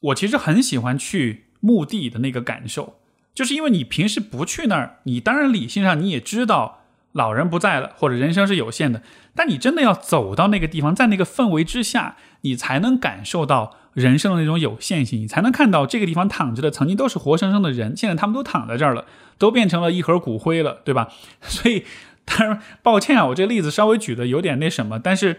[0.00, 3.00] 我其实很喜欢去墓地的那个感受，
[3.34, 9.02] 就是因为你平时不去那儿，你当然理性上你也知道老人不在了或者人生是有限的，
[9.34, 19.06] 但你真的要走到那个地方，在那个氛围之下，你才能感受到人生的那种有限性，你才能看到这个地方躺着的曾经都是活生生的人，现在他们都躺在这儿了，
[19.38, 21.08] 都变成了一盒骨灰了，对吧？
[21.42, 21.84] 所以。
[22.28, 25.38] 当然，抱歉啊，我这个例子稍微举的有点那什么，但是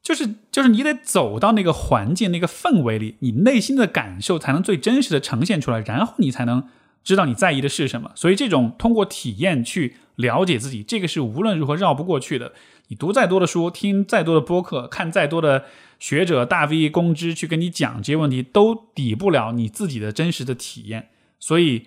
[0.00, 6.62] 就是就是你得走到那个环境、那个氛围里，你内心的感受才能最真实的呈现出来，然后你才能
[7.02, 8.12] 知道你在意的是什么。
[8.14, 12.52] 所以，这种通过体验去了解自己，这个是无论如何绕不过去的。
[12.86, 15.64] 你读再多的书，听再多的播客，看再多的
[16.02, 21.10] 学者大 V 公知去跟你讲这些问题，都抵不了你自己的真实的体验。
[21.38, 21.86] 所以，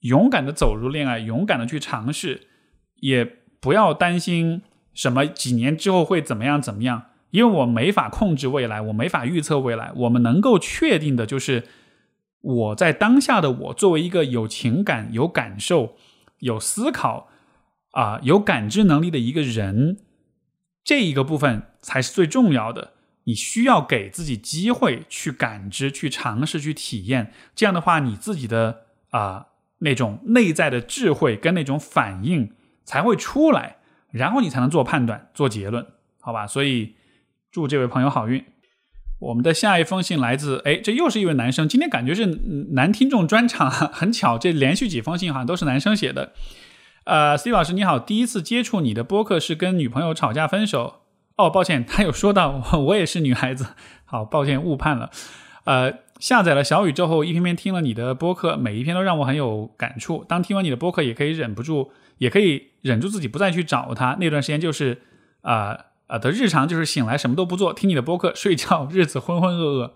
[0.00, 2.48] 勇敢的走入恋爱，勇敢的去尝试，
[2.96, 3.38] 也。
[3.62, 9.92] 不要担心什么几年之后会怎么样怎么样，因为我没法控制未来，我没法预测未来。
[9.94, 11.62] 我们能够确定的就是
[12.40, 15.94] 我在当下的我，作为一个有情感、有感受、
[16.40, 17.28] 有思考
[17.92, 19.98] 啊、有感知能力的一个人，
[20.82, 22.94] 这一个部分才是最重要的。
[23.24, 27.32] 你需要给自己机会去感知、去尝试、去体验。
[27.54, 29.46] 这样的话，你自己的啊
[29.78, 32.52] 那种内在的智慧跟那种反应。
[32.84, 33.76] 才会出来，
[34.10, 35.86] 然后你才能做判断、做结论，
[36.20, 36.48] 好吧？
[36.48, 36.96] 所以
[37.52, 38.44] 祝这位朋友好运。
[39.20, 41.68] 我们的下一封信来自，哎，这又是一位男生。
[41.68, 42.26] 今天感觉是
[42.72, 46.32] 男听众专场， 很巧，这连续几封信好像都是男生写的。
[47.04, 51.01] 呃，C 老师你好，第一次接触你的播客是跟女朋友吵架分手，
[51.36, 53.66] 哦，抱歉，他有说到我也是女孩子，
[54.04, 55.10] 好，抱歉误判了。
[55.64, 60.24] 呃，下载了小宇宙后，一篇篇听了你的播客，每一篇都让我很有感触。
[60.28, 64.16] 当听完你的播客，也可以忍不住，也可以忍住自己不再去找他。
[64.20, 65.02] 那段时间就是
[65.40, 69.92] 啊啊的日常，就是醒来什么都不做，听你的播客，睡觉，日子浑浑噩噩。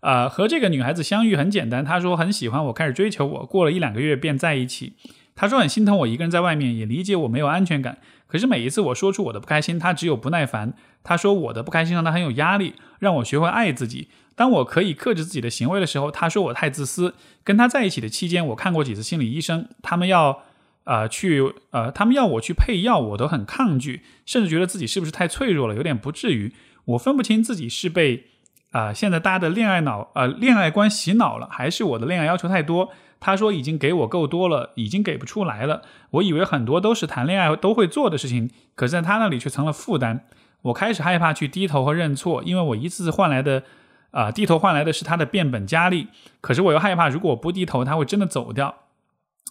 [0.00, 4.94] 啊，和这个女孩子相遇很简单，她说很喜欢我，开始追求我，过了一两个月便在一起。
[5.34, 7.98] 她说很心疼我一个人在外面，也理解我没有安全感。
[8.26, 10.74] 可是每一次我说出我的不开心，她只有不耐烦。
[11.02, 14.08] 她说我的不开心让她很有压力，让我学会爱自己。
[14.34, 17.14] 当我可以克制自己的行为的时候，她说我太自私。
[17.44, 20.42] 跟她在一起的期间，我看过几次心理医生，他们要
[20.84, 26.52] 呃去呃，他们要我去配药，我都很抗拒，甚至觉得自己是不是太脆弱了，有点不至于。
[26.86, 28.26] 我分不清自己是被。
[28.70, 32.90] 啊，现在大家的恋爱脑，呃，恋爱观洗脑了，还是我的恋爱要求太多？
[33.24, 35.80] 他说已经给我够多了，已经给不出来了。
[36.10, 40.26] 我以为很多都是谈恋爱都会做的事情，可是在他那里却成了负担。
[40.60, 43.62] 我开始害怕去低头和认错，因为我一次次换来的，
[44.10, 46.08] 啊，低头换来的是他的变本加厉。
[46.42, 48.74] 可是我又害怕，如果我不低头，他会真的走掉。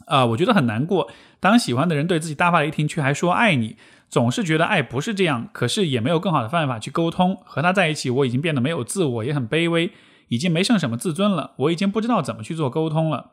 [0.05, 1.09] 啊，我觉得很难过。
[1.39, 3.75] 当喜欢的人对自己大发雷霆，却还说爱你。
[4.07, 7.39] 总是觉得爱不是这样，可是也没有更好的办法去沟通。
[7.43, 9.89] 和他在一起，我已经变得没有自我，也很卑微，
[10.27, 11.53] 已经没剩什么自尊了。
[11.57, 13.31] 我已经不知道怎么去做沟通了。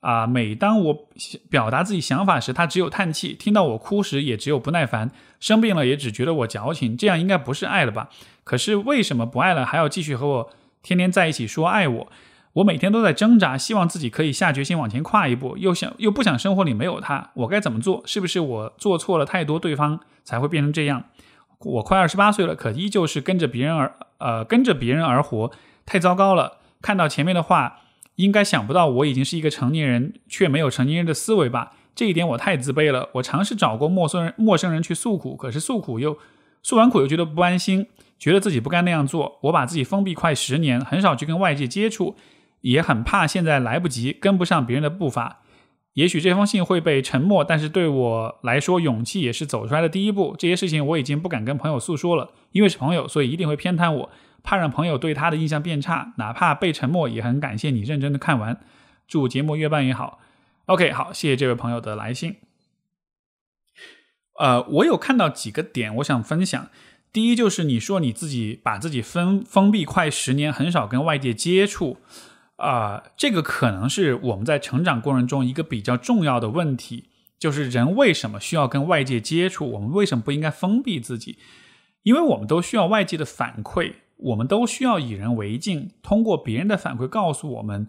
[0.00, 1.08] 啊，每当我
[1.50, 5.08] 表达自己想法时，他只有叹气；听到我哭时，也只有不耐烦；
[5.40, 6.96] 生病了，也只觉得我矫情。
[6.96, 8.08] 这样应该不是爱了吧？
[8.44, 10.50] 可是为什么不爱了，还要继续和我
[10.82, 12.08] 天天在一起说爱我？
[12.52, 18.02] 我每天都在挣扎，希望自己可以下决心往前跨一步，又想又不想生活里没有他，我该怎么做？
[18.06, 21.04] 是不是我做错了太多，对方才会变成这样？
[21.58, 25.50] 我快二十八岁了，可依旧是跟着别人而呃跟着别人而活，
[25.84, 26.58] 太糟糕了。
[26.80, 27.80] 看到前面的话，
[28.16, 31.72] 应该想不到我已经是一个成年人，却没有成年人的思维吧？
[31.94, 33.08] 这一点我太自卑了。
[33.14, 36.18] 我尝试找过陌生人陌生人去诉苦，可是诉苦又
[36.62, 37.86] 诉完苦又觉得不安心，
[38.18, 39.38] 觉得自己不该那样做。
[39.44, 42.16] 我把自己封闭快十年，很少去跟外界接触。
[42.62, 45.42] 也很怕现在来不及跟不上别人的步伐，
[45.92, 50.34] 也许这封信会被沉默，但是对我来说，勇气也是走出来的第一步。
[50.36, 54.10] 这些事情我已经不敢跟朋友诉说了，因为是朋友，所以一定会偏袒我，
[54.46, 56.14] 怕让朋友对他的印象变差。
[56.16, 58.60] 哪怕被沉默，也很感谢你认真的看完。
[59.06, 60.20] 祝节目越办越好。
[60.66, 62.36] OK，好，谢谢这位朋友的来信。
[64.38, 66.68] 呃，我有看到几个点，我想分享。
[67.12, 71.98] 第一就是你说你自己把自己封封闭快十年，很少跟外界接触。
[72.56, 79.70] 啊，这个可能是我们在成长过程中一个比较重要的问题，就是人为什么需要跟外界接触？
[79.72, 81.38] 我们为什么不应该封闭自己？
[82.02, 87.88] 因为我们都需要外界的反馈，我们都需要以人为镜，通过别人的反馈告诉我们，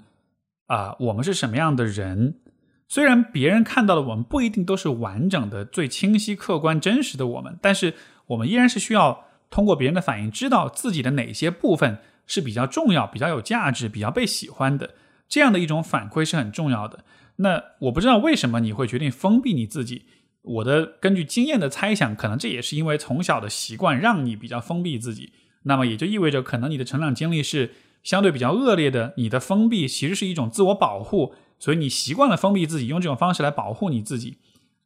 [0.67, 2.39] 啊，我们是什么样的人。
[2.87, 7.93] 虽然别人看到的我们不一定都是完整的、最清晰、客观、真实的我们，但是
[8.27, 11.99] 我们依然是需要通过别人的反应，知道自己的哪些部分。
[12.29, 14.95] 是比较重要、比较有价值、比较被喜欢的
[15.29, 17.05] 这样的一种反馈是很重要的。
[17.37, 20.03] 那我不知道为什么你会决定封闭你自己。
[20.41, 25.31] 我的根据经验的猜想，可能这也是因为从小的习惯让你比较封闭自己。
[25.67, 29.13] 那么也就意味着，可能你的成长经历是相对比较恶劣的。
[29.17, 34.37] 你的封闭其实是一种自我保护，所以你习惯了封闭自己，用这种方式来保护你自己。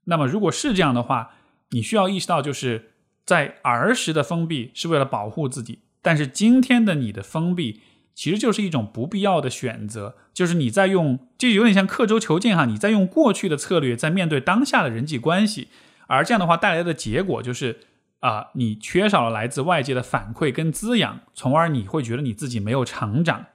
[0.05, 1.35] 那么如果是这样的话，
[1.69, 2.91] 你需要意识到，就是
[3.23, 5.79] 在儿时的封闭是为了保护自己。
[6.01, 7.81] 但是今天的你的封闭，
[8.15, 15.67] 其实就是一种不必要的选择，就是你在用，就有点像刻舟求剑哈，你在用过去的策略在面对当下的人际关系，
[16.07, 17.81] 而这样的话带来的结果就是
[18.21, 23.47] 啊，你缺少了来自外界的反馈跟滋养，从而你会觉得你自己没有成长。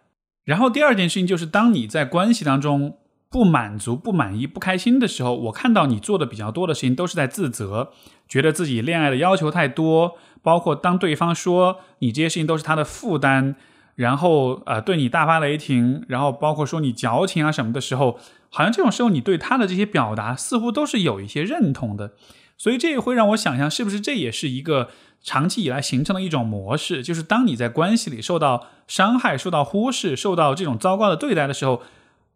[0.44, 2.98] 然后第二件事情就是，当你在关系当中
[3.28, 7.90] 不满足、不满意、不开心的时候，我看到你做的比较多的事情都是在自责，
[8.28, 10.16] 觉得自己恋爱的要求太多。
[10.42, 13.56] 包括当对方说你这些事情都是他的负担，
[13.96, 18.18] 然后呃对你大发雷霆，然后包括说你矫情啊什么的时候，
[18.50, 22.12] 好像这种时候你对他的这些表达似乎都是有一些认同的，
[22.58, 24.90] 所以这也会让我想象，是不是这也是一个
[25.22, 31.82] 长期以来形成的一种模式，就是当你在关系里受到伤害、受到忽视、受到这种糟糕的对待的时候，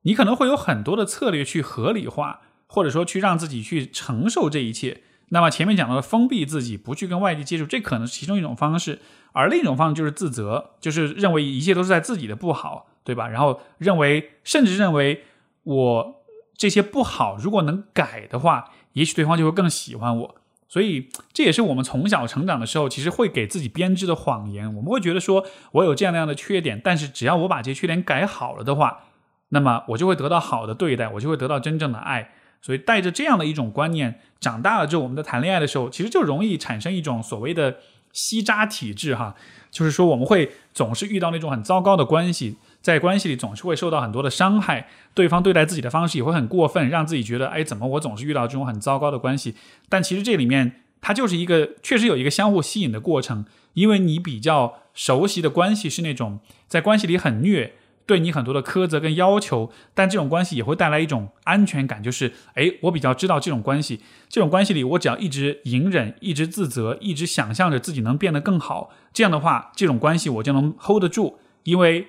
[0.03, 5.03] 你可能会有很多的策略去合理化，或者说去让自己去承受这一切。
[5.33, 9.01] 那么前面讲到的封闭自己，不去跟外界接触，这可能是其中一种方式，
[9.33, 13.29] 而另一种方式就是自责，就是认为一切都是在自己的不好，对吧？
[13.29, 15.23] 然后认为，甚至认为
[15.63, 16.25] 我
[16.57, 20.35] 这些不好，如果能改的话，也许对方就会更喜欢我。
[20.69, 24.67] 所以这也是我们从小成长的时候，其实会给自己编织的谎言。
[24.77, 29.01] 我们会觉得说我有这样那样的缺点，但是只要我把这些缺点改好了的话，
[29.49, 32.31] 那么我就会得到好的对待，我就会得到真正的爱。
[32.63, 37.79] 所以带着这样的一种观念长大了之后，我们在谈恋爱的时候，其实就容易产生一种所谓的
[38.13, 39.35] 吸渣体质哈，
[39.71, 49.55] 就是说我们会总是遇到那种很糟糕的关系，在关系里总是会受到很多的伤害，对方对待自己的方式也会很过分，让自己觉得哎，怎么我总是遇到这种很糟糕的关系？
[49.89, 57.75] 但其实这里面它就是一个确实有一个相互吸引的过程，因为你比较熟悉的关系是那种在关系里很虐。
[58.07, 72.09] 对你很多的苛责跟要求，但这种关系也会带来一种安全感，就是哎，我比较知道这种关系，这种关系里，我只要一直隐忍，一直自责，一直想象着自己能变得更好，这样的话，这种关系我就能 hold 得住，因为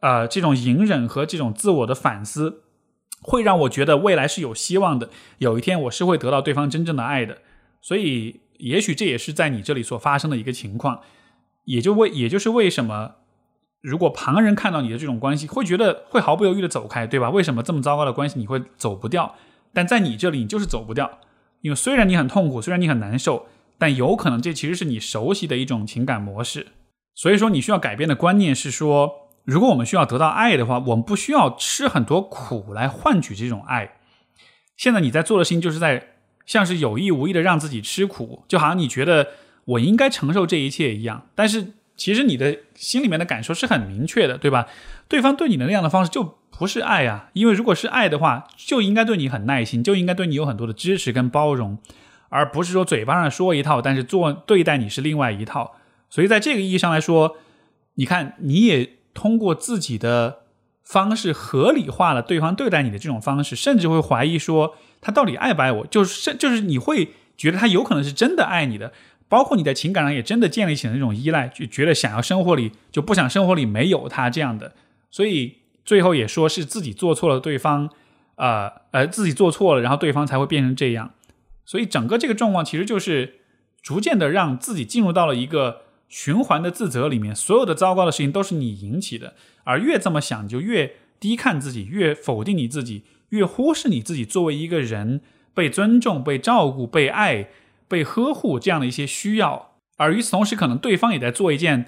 [0.00, 2.62] 呃，这种隐忍和这种自我的反思，
[3.20, 7.38] 会让我觉得未来是有希望的，有一天我是会得到对方真正的爱的，
[7.80, 11.00] 所以也许这也是在你这里所发生的一个情况，
[11.64, 13.16] 也就为也就是为什么。
[13.80, 17.30] 如果旁人看到你的这种关系，会觉得会毫不犹豫的走开，对吧？
[17.30, 19.36] 为什么这么糟糕的关系你会走不掉？
[19.72, 21.20] 但在你这里，你就是走不掉，
[21.60, 23.46] 因为虽然你很痛苦，虽然你很难受，
[23.78, 26.66] 但有可能这其实是你熟悉的一种情感模式。
[27.14, 33.94] 所以说，你需要改变的观念是说，如果我们需要得到爱的话，我们不需要吃很多苦来换取这种爱。
[34.76, 36.08] 现在你在做的事情，就是在
[36.44, 39.28] 像是有意无意的让自己吃苦，就好像你觉得
[39.64, 41.72] 我应该承受这一切一样，但是。
[41.98, 44.68] 其实你的心里面的感受是很明确的，对吧？
[45.08, 51.76] 对方对你的那样的方式就不是爱啊，因为如果是爱的话，就应该对你很耐心，就应该对你有很多的支持跟包容，
[52.28, 55.74] 而不是说嘴巴上说一套，但是做对待你是另外一套。
[56.08, 57.36] 所以在这个意义上来说，
[57.94, 60.42] 你看你也通过自己的
[60.84, 68.92] 方式合理化了对方对待你的这种方式，甚至会怀疑说他到底爱不爱我，就是就是你会觉得他有可能是真的爱你的。
[69.28, 74.72] 包括你在情感上也真的建立起了那种依赖，就觉得想要生活里就不想生活里没有他这样的，
[75.10, 77.90] 所以最后也说是自己做错了，对方，
[78.36, 81.10] 呃呃自己做错了，然后对方才会变成这样，
[81.66, 83.40] 所以整个这个状况其实就是
[83.82, 89.34] 逐渐的让自己进入到了一个循环的自责里面，所有的糟糕的事情都是你引起的，
[89.64, 95.20] 而越这么想就越低看自己，越否定你自己，越忽视你自己作为一个人
[95.54, 97.48] 被尊重、被照顾、被爱。
[97.90, 101.86] 被呵护这样的一些需要，而与此同时，可能对方也在做一件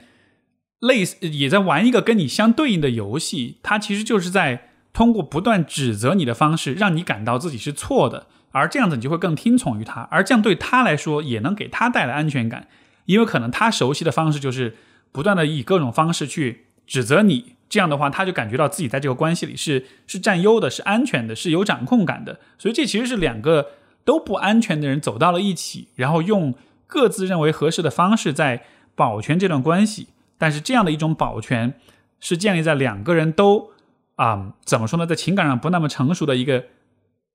[0.78, 3.58] 类似，也在玩一个跟你相对应的游戏。
[3.62, 12.68] 他其实就是在通过不断指责你的方式，让你感到自己是错的，而这样子你就会更听从于他，而这样对他来说也能给他带来安全感，
[13.12, 14.76] 因为可能他熟悉的方式就是
[15.12, 22.40] 不断的以各种方式去指责你，这样的话他就感觉到自己在这个关系里是是占优的，是安全的，是有掌控感的。
[22.58, 23.72] 所以这其实是两个。
[24.02, 26.54] 都不安全的人走到了一起，然后用
[26.86, 30.08] 各自认为合适的方式在保全这段关系。
[30.38, 31.74] 但是这样的一种保全
[32.18, 33.70] 是建立在两个人都
[34.16, 36.64] 啊怎么说呢，在情感上不那么成熟的一个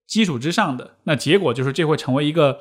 [0.07, 0.95] 基础之上的。
[1.03, 2.59] 那结果就是这会成为一个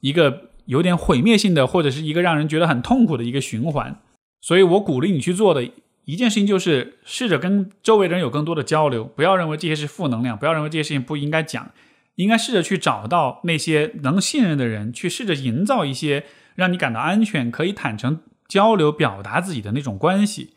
[0.00, 4.00] 一个有点毁灭性的，或者是一个让人觉得很痛苦的一个循环。
[4.40, 5.68] 所以我鼓励你去做的
[6.04, 11.70] 一件事情就是试着跟周围人有更多的交流，不要认为这些是负能量，不要认为这些事情不应该讲。
[12.16, 16.24] 应该试着去找到那些能信任的人，去试着营造一些
[16.56, 20.54] 让你感到安全、可以坦诚交流、表达自己的那种关系。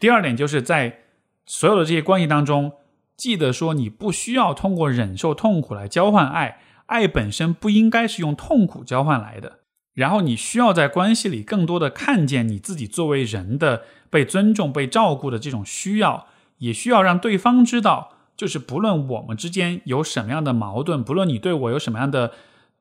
[0.00, 0.98] 第二点就是在
[1.46, 2.72] 所有的这些关系当中，
[3.16, 9.60] 记得说你不需要通过忍受痛苦来交换爱，爱本身不应该是用痛苦交换来的。
[9.94, 16.26] 然后你需要在关系里更多的看见你自己作为人的被尊重、被照顾的这种需要，
[16.58, 18.10] 也需要让对方知道。
[18.36, 22.32] 就是不论我们之间有什么样的矛盾，不论你对我有什么样的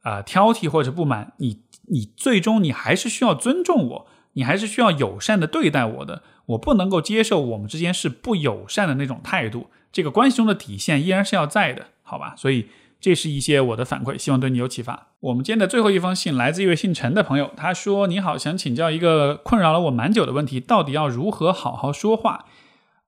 [0.01, 6.24] 啊挑剔或者不满，你你最终你还是需要尊重我，你还是需要友善的对待我的。
[6.47, 12.34] 我不能够接受我们之间是不友善的那种态度，这个关系中的底线依然是要在的，好吧？
[12.36, 12.70] 所以
[13.04, 15.08] 这是一些我的反馈，希望对你有启发。
[15.20, 22.45] 我们今天的最后一封信来自一位姓陈的朋友，他说：“你好，想请教一个困扰了我蛮久的问题，到底要如何好好说话？”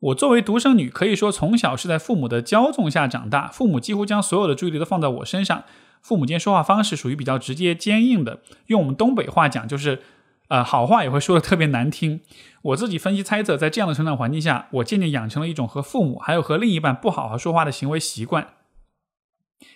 [0.07, 5.63] 我作为独生女，可以说从小是在父母的骄纵下长大，父母几乎将所有的注意力都放在我身上。
[6.01, 10.01] 父母间说话方式属于比较直接、坚硬的，用我们东北话讲就是，
[10.49, 12.19] 呃，好话也会说的特别难听。
[12.63, 18.49] 我自己分析猜测，在这样的成长环境下，我渐渐养成了一种和父母还有和另一半不好好说话的行为习惯。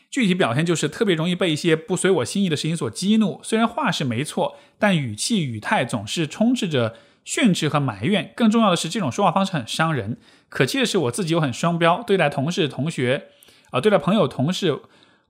[0.09, 6.95] 具体表现就是特别容易被一些不随我心意的事情所激怒，虽然话是没错，但语气语态总是充斥着。
[7.25, 10.17] 训斥和埋怨，更重要的是，这种说话方式很伤人。
[10.47, 13.27] 可气的是，我自己又很双标，对待同事、同学，
[13.69, 14.81] 啊，对待朋友、同事、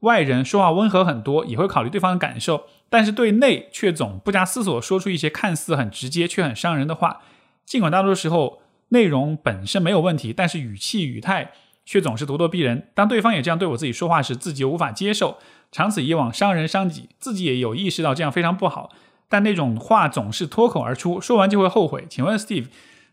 [0.01, 7.21] 外人，说话温和很多，也会考虑对方的感受，但是对内却总不加思索说出一些看似很直接却很伤人的话。
[7.65, 11.51] 尽管大多数时候内容本身没有问题，但是语气语态
[11.89, 12.87] 却总是咄咄逼人。
[12.93, 15.39] 当对方也这样对我自己说话时，自己又无法接受，
[15.71, 18.91] 长此以往伤人伤己，自己也有意识到这样非常不好。
[19.27, 22.05] 但那种话总是脱口而出，说完就会后悔。
[22.07, 22.67] 请问 Steve，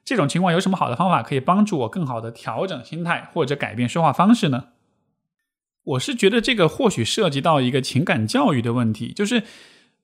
[0.05, 4.65] 这种情况有什么好的方法可以帮助我更好的调整心态或者改变说话方式呢？
[5.85, 9.45] 我是觉得这个或许涉及到一个情感教育的问题，就是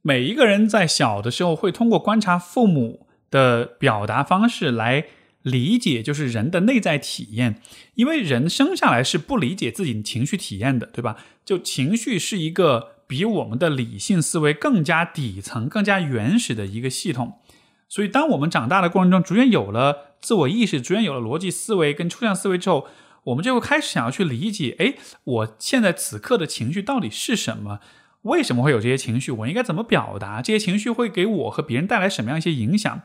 [0.01, 5.05] 每一个人在小的时候会通过观察父母的表达方式来
[5.43, 7.61] 理解，就是人的内在体验，
[7.95, 11.17] 因为人生下来是不理解自己情绪体验的，对吧？
[11.45, 17.39] 就情绪是一个比我们的理性思维更加底层、更加原始的一个系统，
[17.89, 22.89] 所以当我们长大的过程中，逐渐有了自我意识，逐渐有了逻辑思维跟抽象思维之后。
[23.27, 27.79] 我们就会开始想要去理解，哎，我现在此刻的情绪到底是什么？
[28.23, 29.31] 为什么会有这些情绪？
[29.31, 30.43] 我应该怎么表达？
[30.43, 33.03] 这些情绪会给我和别人带来什么样一些影响？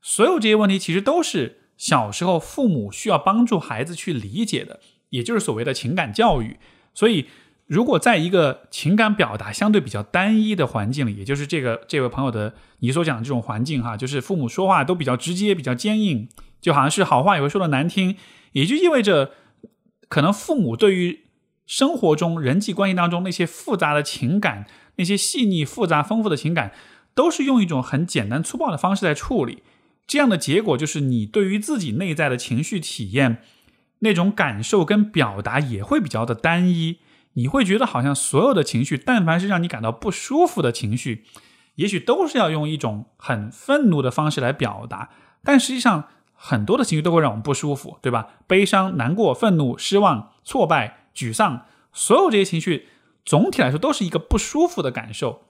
[0.00, 6.58] 所有这些问题其实都是小时候父母需要帮助孩子去理解的，也就是所谓的情感教育。
[6.92, 7.26] 所以，
[7.66, 16.28] 如果在一个情感表达相对比较单一的环境里，也就是这个这位朋友的你所讲的这种环境哈，就是父母说话都比较直接、比较坚硬，
[16.60, 18.16] 就好像是好话也会说的难听，
[18.52, 19.30] 也就意味着。
[20.10, 21.26] 可能父母对于
[21.66, 24.66] 生活中人际关系当中那些复杂的情感，
[24.96, 26.72] 那些细腻、复杂、丰富的情感，
[27.14, 29.62] 都是用一种很简单粗暴的方式在处理。
[30.08, 33.42] 这样的结果就是，你对于自己内在的情绪体验，
[34.00, 36.98] 那种感受跟表达也会比较的单一。
[37.34, 41.24] 你会觉得好像所有的情绪，但凡是让你感到不舒服的情绪，
[41.76, 45.10] 也许都是要用一种很愤怒的方式来表达。
[45.44, 48.28] 但实际上，很多的情绪都会让我们不舒服，对吧？
[48.48, 52.88] 悲伤、难过、愤怒、失望、挫败、沮丧，所有这些情绪
[53.24, 55.42] 总体来说都是一个不舒服的感受。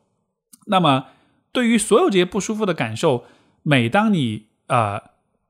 [0.67, 1.07] 那么，
[1.53, 3.25] 对于所有这些不舒服的感受，
[3.63, 5.03] 每当你呃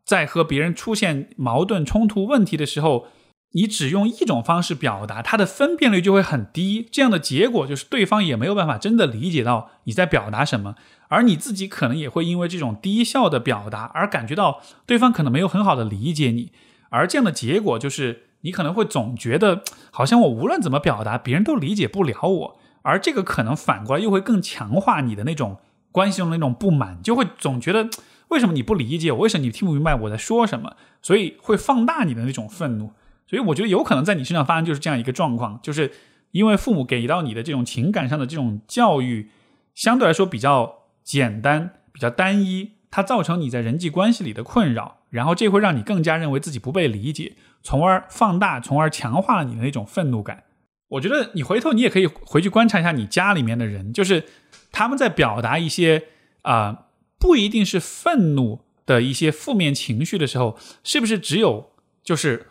[0.05, 3.07] 在和别人出现矛盾、冲突、问题的时候，
[3.53, 6.89] 你只用一种方式表达，它的分辨率就会很低。
[6.91, 10.75] 这样的结果就是对方也没有办法真的理解到你在表达什么。
[11.09, 16.53] 而你自己可能也会因为这种低效的表达而感觉到对方可能没有很好的理解你，
[16.91, 25.57] 而这样的结果就是你可能会总觉得好像我无论怎么表达，别人都理解不了我，而这个可能反过来又会更强化你的那种
[25.91, 27.89] 关系中的那种不满，就会总觉得
[28.29, 32.93] 为什么你不理解我，为什么你听不明白我在说什么，所以会放大你的那种愤怒。
[33.27, 35.93] 所以我觉得有可能在你身上发生就是这样一个状况，就是
[36.31, 39.31] 因为父母给到你的这种情感上的这种教育
[39.75, 40.77] 相对来说比较。
[41.09, 50.43] 简单比较单一，它造成你在人际关系里的困扰，然后这会让你更加认为自己不被理解，从而放大，从而强化了你的那种愤怒感。
[50.89, 54.27] 我觉得你回头你也可以回去观察一下你家里面的人，就是
[54.71, 56.05] 他们在表达一些
[56.43, 56.88] 啊
[57.19, 62.49] 不一定是愤怒的一些负面情绪的时候，是不是只有就是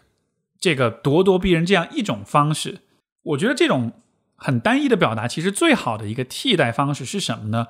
[0.60, 2.80] 这个咄咄逼人这样一种方式？
[3.24, 3.94] 我觉得这种
[4.36, 7.68] 很单一的表达，其实最好的一个替代方式是什么呢？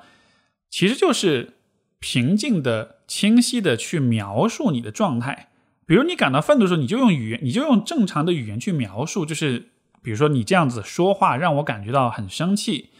[0.68, 1.54] 其实就是
[1.98, 5.48] 平静的、清晰的去描述你的状态。
[5.86, 9.24] 比如你感到愤怒的时候，你就用语言，你就用正常的语言去描述。
[9.24, 9.70] 就是
[10.02, 12.90] 比如说你这样子说话，让我感觉到很生气，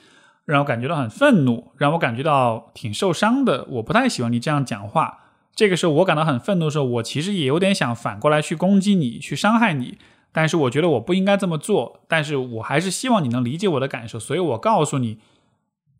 [0.52, 3.66] 让我感觉到很愤怒，让我感觉到挺受伤的。
[3.68, 5.20] 我不太喜欢你这样讲话。
[5.54, 9.98] 这个时候我感到很愤怒的时候，我其实也有点想反过来去攻击你，去伤害你。
[10.32, 12.00] 但是我觉得我不应该这么做。
[12.08, 15.18] 但是我还是希望你能理解我的感受，所以我告诉你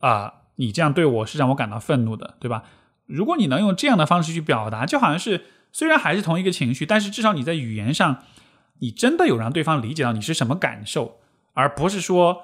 [0.01, 0.35] 啊。
[0.61, 2.65] 你这样对我是让我感到愤怒的，对吧？
[3.07, 8.25] 如果你能用这样的方式去表达，就好像是虽然还是同一个情绪，但是至少你在语言上，
[8.81, 11.21] 你真的有让对方理解到你是什么感受，
[11.53, 12.43] 而不是说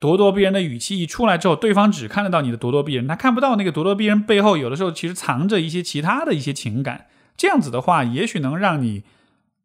[0.00, 7.06] 咄咄逼人的语气一出来之后，对方只看得到你的咄咄逼人，他看不到那个咄咄逼人背后有的时候其实藏着一些其他的一些情感。
[7.36, 9.02] 这样子的话，也许能让你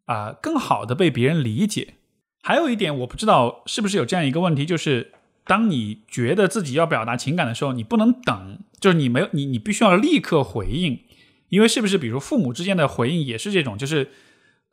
[0.05, 1.95] 啊更好的被别人理解。
[2.43, 5.13] 还有一点，我不知道是不是有这样一个问题，就是。
[5.43, 10.99] 当你觉得自己要表达情感的时候，你不能等，就是你没有你，你必须要立刻回应，
[11.49, 11.97] 因为是不是？
[11.97, 14.11] 比如父母之间的回应也是这种，就是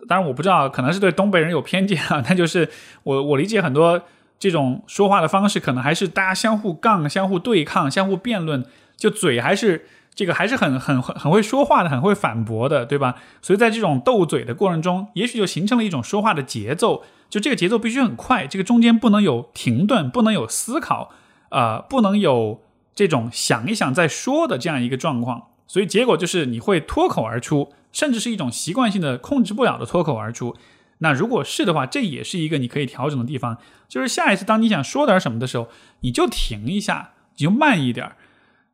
[0.07, 2.69] 当然我不知道，可能是对东北人有偏见啊，但就是
[3.03, 4.03] 我我理解很多
[4.39, 8.65] 这种说话的方式，可能还是大家相互杠、相互对抗、相互辩论，
[8.97, 13.17] 就嘴还是这个还是很很很很会说话的，很会反驳的，对吧？
[13.43, 17.05] 所以在这种斗嘴的过程中，也许就形成了一种说话的节奏。
[17.31, 21.11] 就这个节奏必须很快，这个中间不能有停顿，不能有思考，
[21.51, 22.63] 呃，不能有
[22.95, 25.49] 这种想一想再说的这样一个状况。
[25.67, 30.57] 所以结果就是你会脱口而出，甚至是一种习惯性的控制不了的脱口而出。
[30.99, 33.59] 那如果是的话，这也是一个你可以调整的地方。
[33.89, 35.69] 就是下一次当你想说点什么的时候，
[36.01, 38.13] 你就停一下，你就慢一点。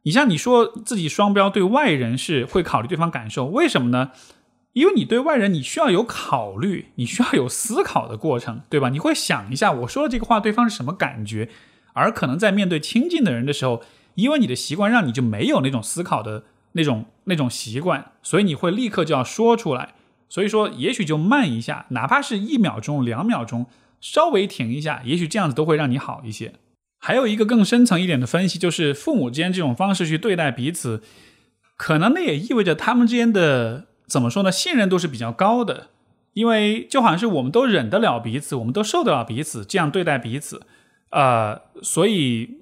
[0.03, 4.11] 你像你说自己双标，对外人是会考虑对方感受，为什么呢？
[4.73, 8.89] 因为你对外人，你需要有考虑，你需要有思考的过程，对吧？
[8.89, 11.49] 你会想一下，我说的这个话，对方是什么感觉？
[11.93, 13.83] 而可能在面对亲近的人的时候，
[14.17, 19.95] 因为你的习惯让你就没有那种思考的那种那种习惯，所以你会立刻就要说出来。
[20.35, 23.67] 所以说，也许就慢一下，哪怕是一秒钟、两秒钟，
[24.01, 26.55] 稍微停一下，也许这样子都会让你好一些。
[26.99, 31.05] 还有一个更深层一点的分析，就是父母之间这种方式去对待彼此，
[31.77, 34.51] 可能那也意味着他们之间的怎么说呢？
[34.51, 35.91] 信任度是比较高的，
[36.33, 40.63] 因为就好像是我们都忍得了彼此，我们都受得了彼此，这样对待彼此，
[41.11, 42.59] 呃，所以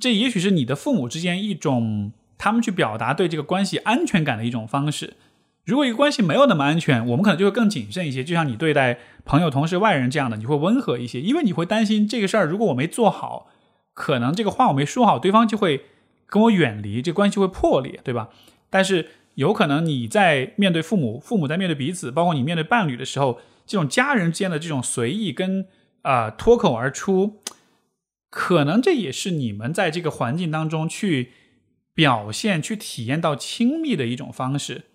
[0.00, 5.18] 这也许是你的父母之间一种他们去表达对这个关系安全感的一种方式。
[5.64, 8.24] 如果一个关系没有那么安全，我们可能就会更谨慎一些。
[8.24, 13.48] 就像你对待朋友、同事、外人这样的，你会温和一些，因为你会担心这个事儿，如果我没做好，
[13.94, 15.84] 可能这个话我没说好，对方就会
[16.26, 18.30] 跟我远离，这关系会破裂，对吧？
[18.70, 25.66] 但是有可能你在面对父母，父母在面对彼此，包括你面对伴侣的时候，这种家人之间的这种随意跟
[26.02, 27.40] 啊脱口而出，
[28.30, 31.30] 可能这也是你们在这个环境当中去
[31.94, 34.86] 表现、去体验到亲密的一种方式。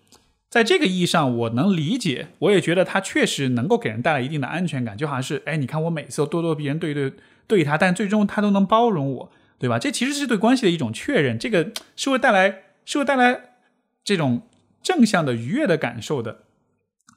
[0.50, 7.12] 在这个意义上，我能理解，我也觉得他确实能够给人带来一定的安全感，就好像是，哎，你看我每次都咄咄逼人对对
[7.46, 9.78] 对他，但最终他都能包容我，对吧？
[9.78, 13.56] 这其实是对关系的一种确认，这个是会带来是会带来
[14.02, 14.48] 这种
[14.82, 16.44] 正向的愉悦的感受的。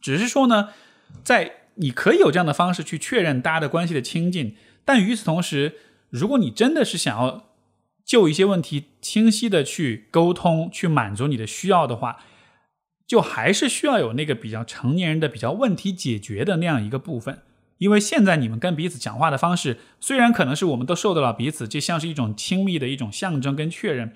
[0.01, 0.69] 只是说呢，
[1.23, 5.75] 在你可以有这样的方式去确认大家的关系的亲近，但与此同时，
[6.09, 7.45] 如果你真的是想要
[8.03, 12.17] 就一些问题清晰的去沟通，去满足你的需要的话。
[13.11, 17.39] 就还是需要有那个比较成年人的、比较问题解决的那样一个部分，
[17.77, 24.13] 因为现在你们跟彼此讲话的方式，虽然可能是我们都受得了彼此，这像是一种亲密的一种象征跟确认，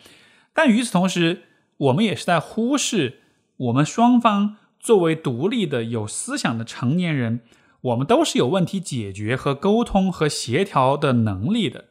[0.54, 1.42] 但与此同时，
[1.76, 3.20] 我们也是在忽视
[3.58, 7.42] 我们双方作为独立的、有思想的成年人，
[7.82, 11.84] 我们都是有问题解决和沟通和协调的能力的。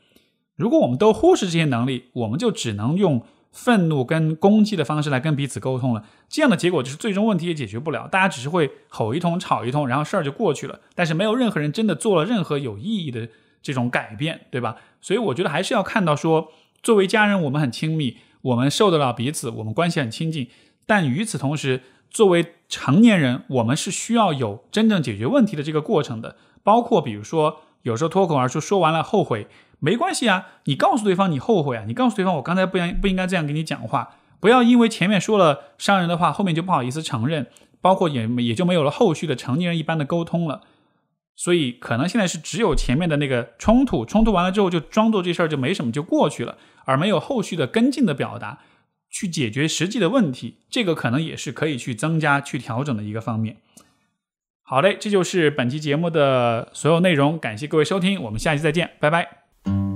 [0.56, 3.26] 如果我们都忽视这些能力，我们就只能用。
[3.54, 10.80] 愤怒跟攻击的方式来跟彼此沟通了，这样的结果就是最终问题也解决不了，大家只是会吼一通、吵一通，然后事儿就过去了。
[10.96, 13.28] 但是没有任何人真的做了任何有意义的
[13.62, 14.76] 这种改变，对吧？
[15.00, 16.48] 所以我觉得还是要看到说，
[16.82, 20.48] 作为家人，我们很亲密，我们受得了彼此，我们关系很亲近。
[20.84, 29.46] 但与此同时，作为成年人，我们是需要有真正解决问题的这个过程的，包括比如说有时候脱口而出说完了后悔。
[29.84, 37.48] 没关系啊，你告诉对方你后悔啊，你告诉对方我刚才不应不应该这样跟你讲话，不要因为前面说了伤人的话，后面就不好意思承认，
[37.82, 40.62] 包括也也就没有了后续的成年人一般的沟通了。
[41.36, 48.60] 所以可能现在是只有前面的那个冲突，冲突完了之后就装作这事儿就没什么就过去了，而没有后续的跟进的表达
[49.10, 53.56] 去解决实际的问题，这个可能也是可以去增加去调整的一个方面。
[54.62, 59.43] 好嘞，这就是本期节目的所有内容，感谢各位收听，我们下期再见，拜拜。
[59.64, 59.93] Thank you.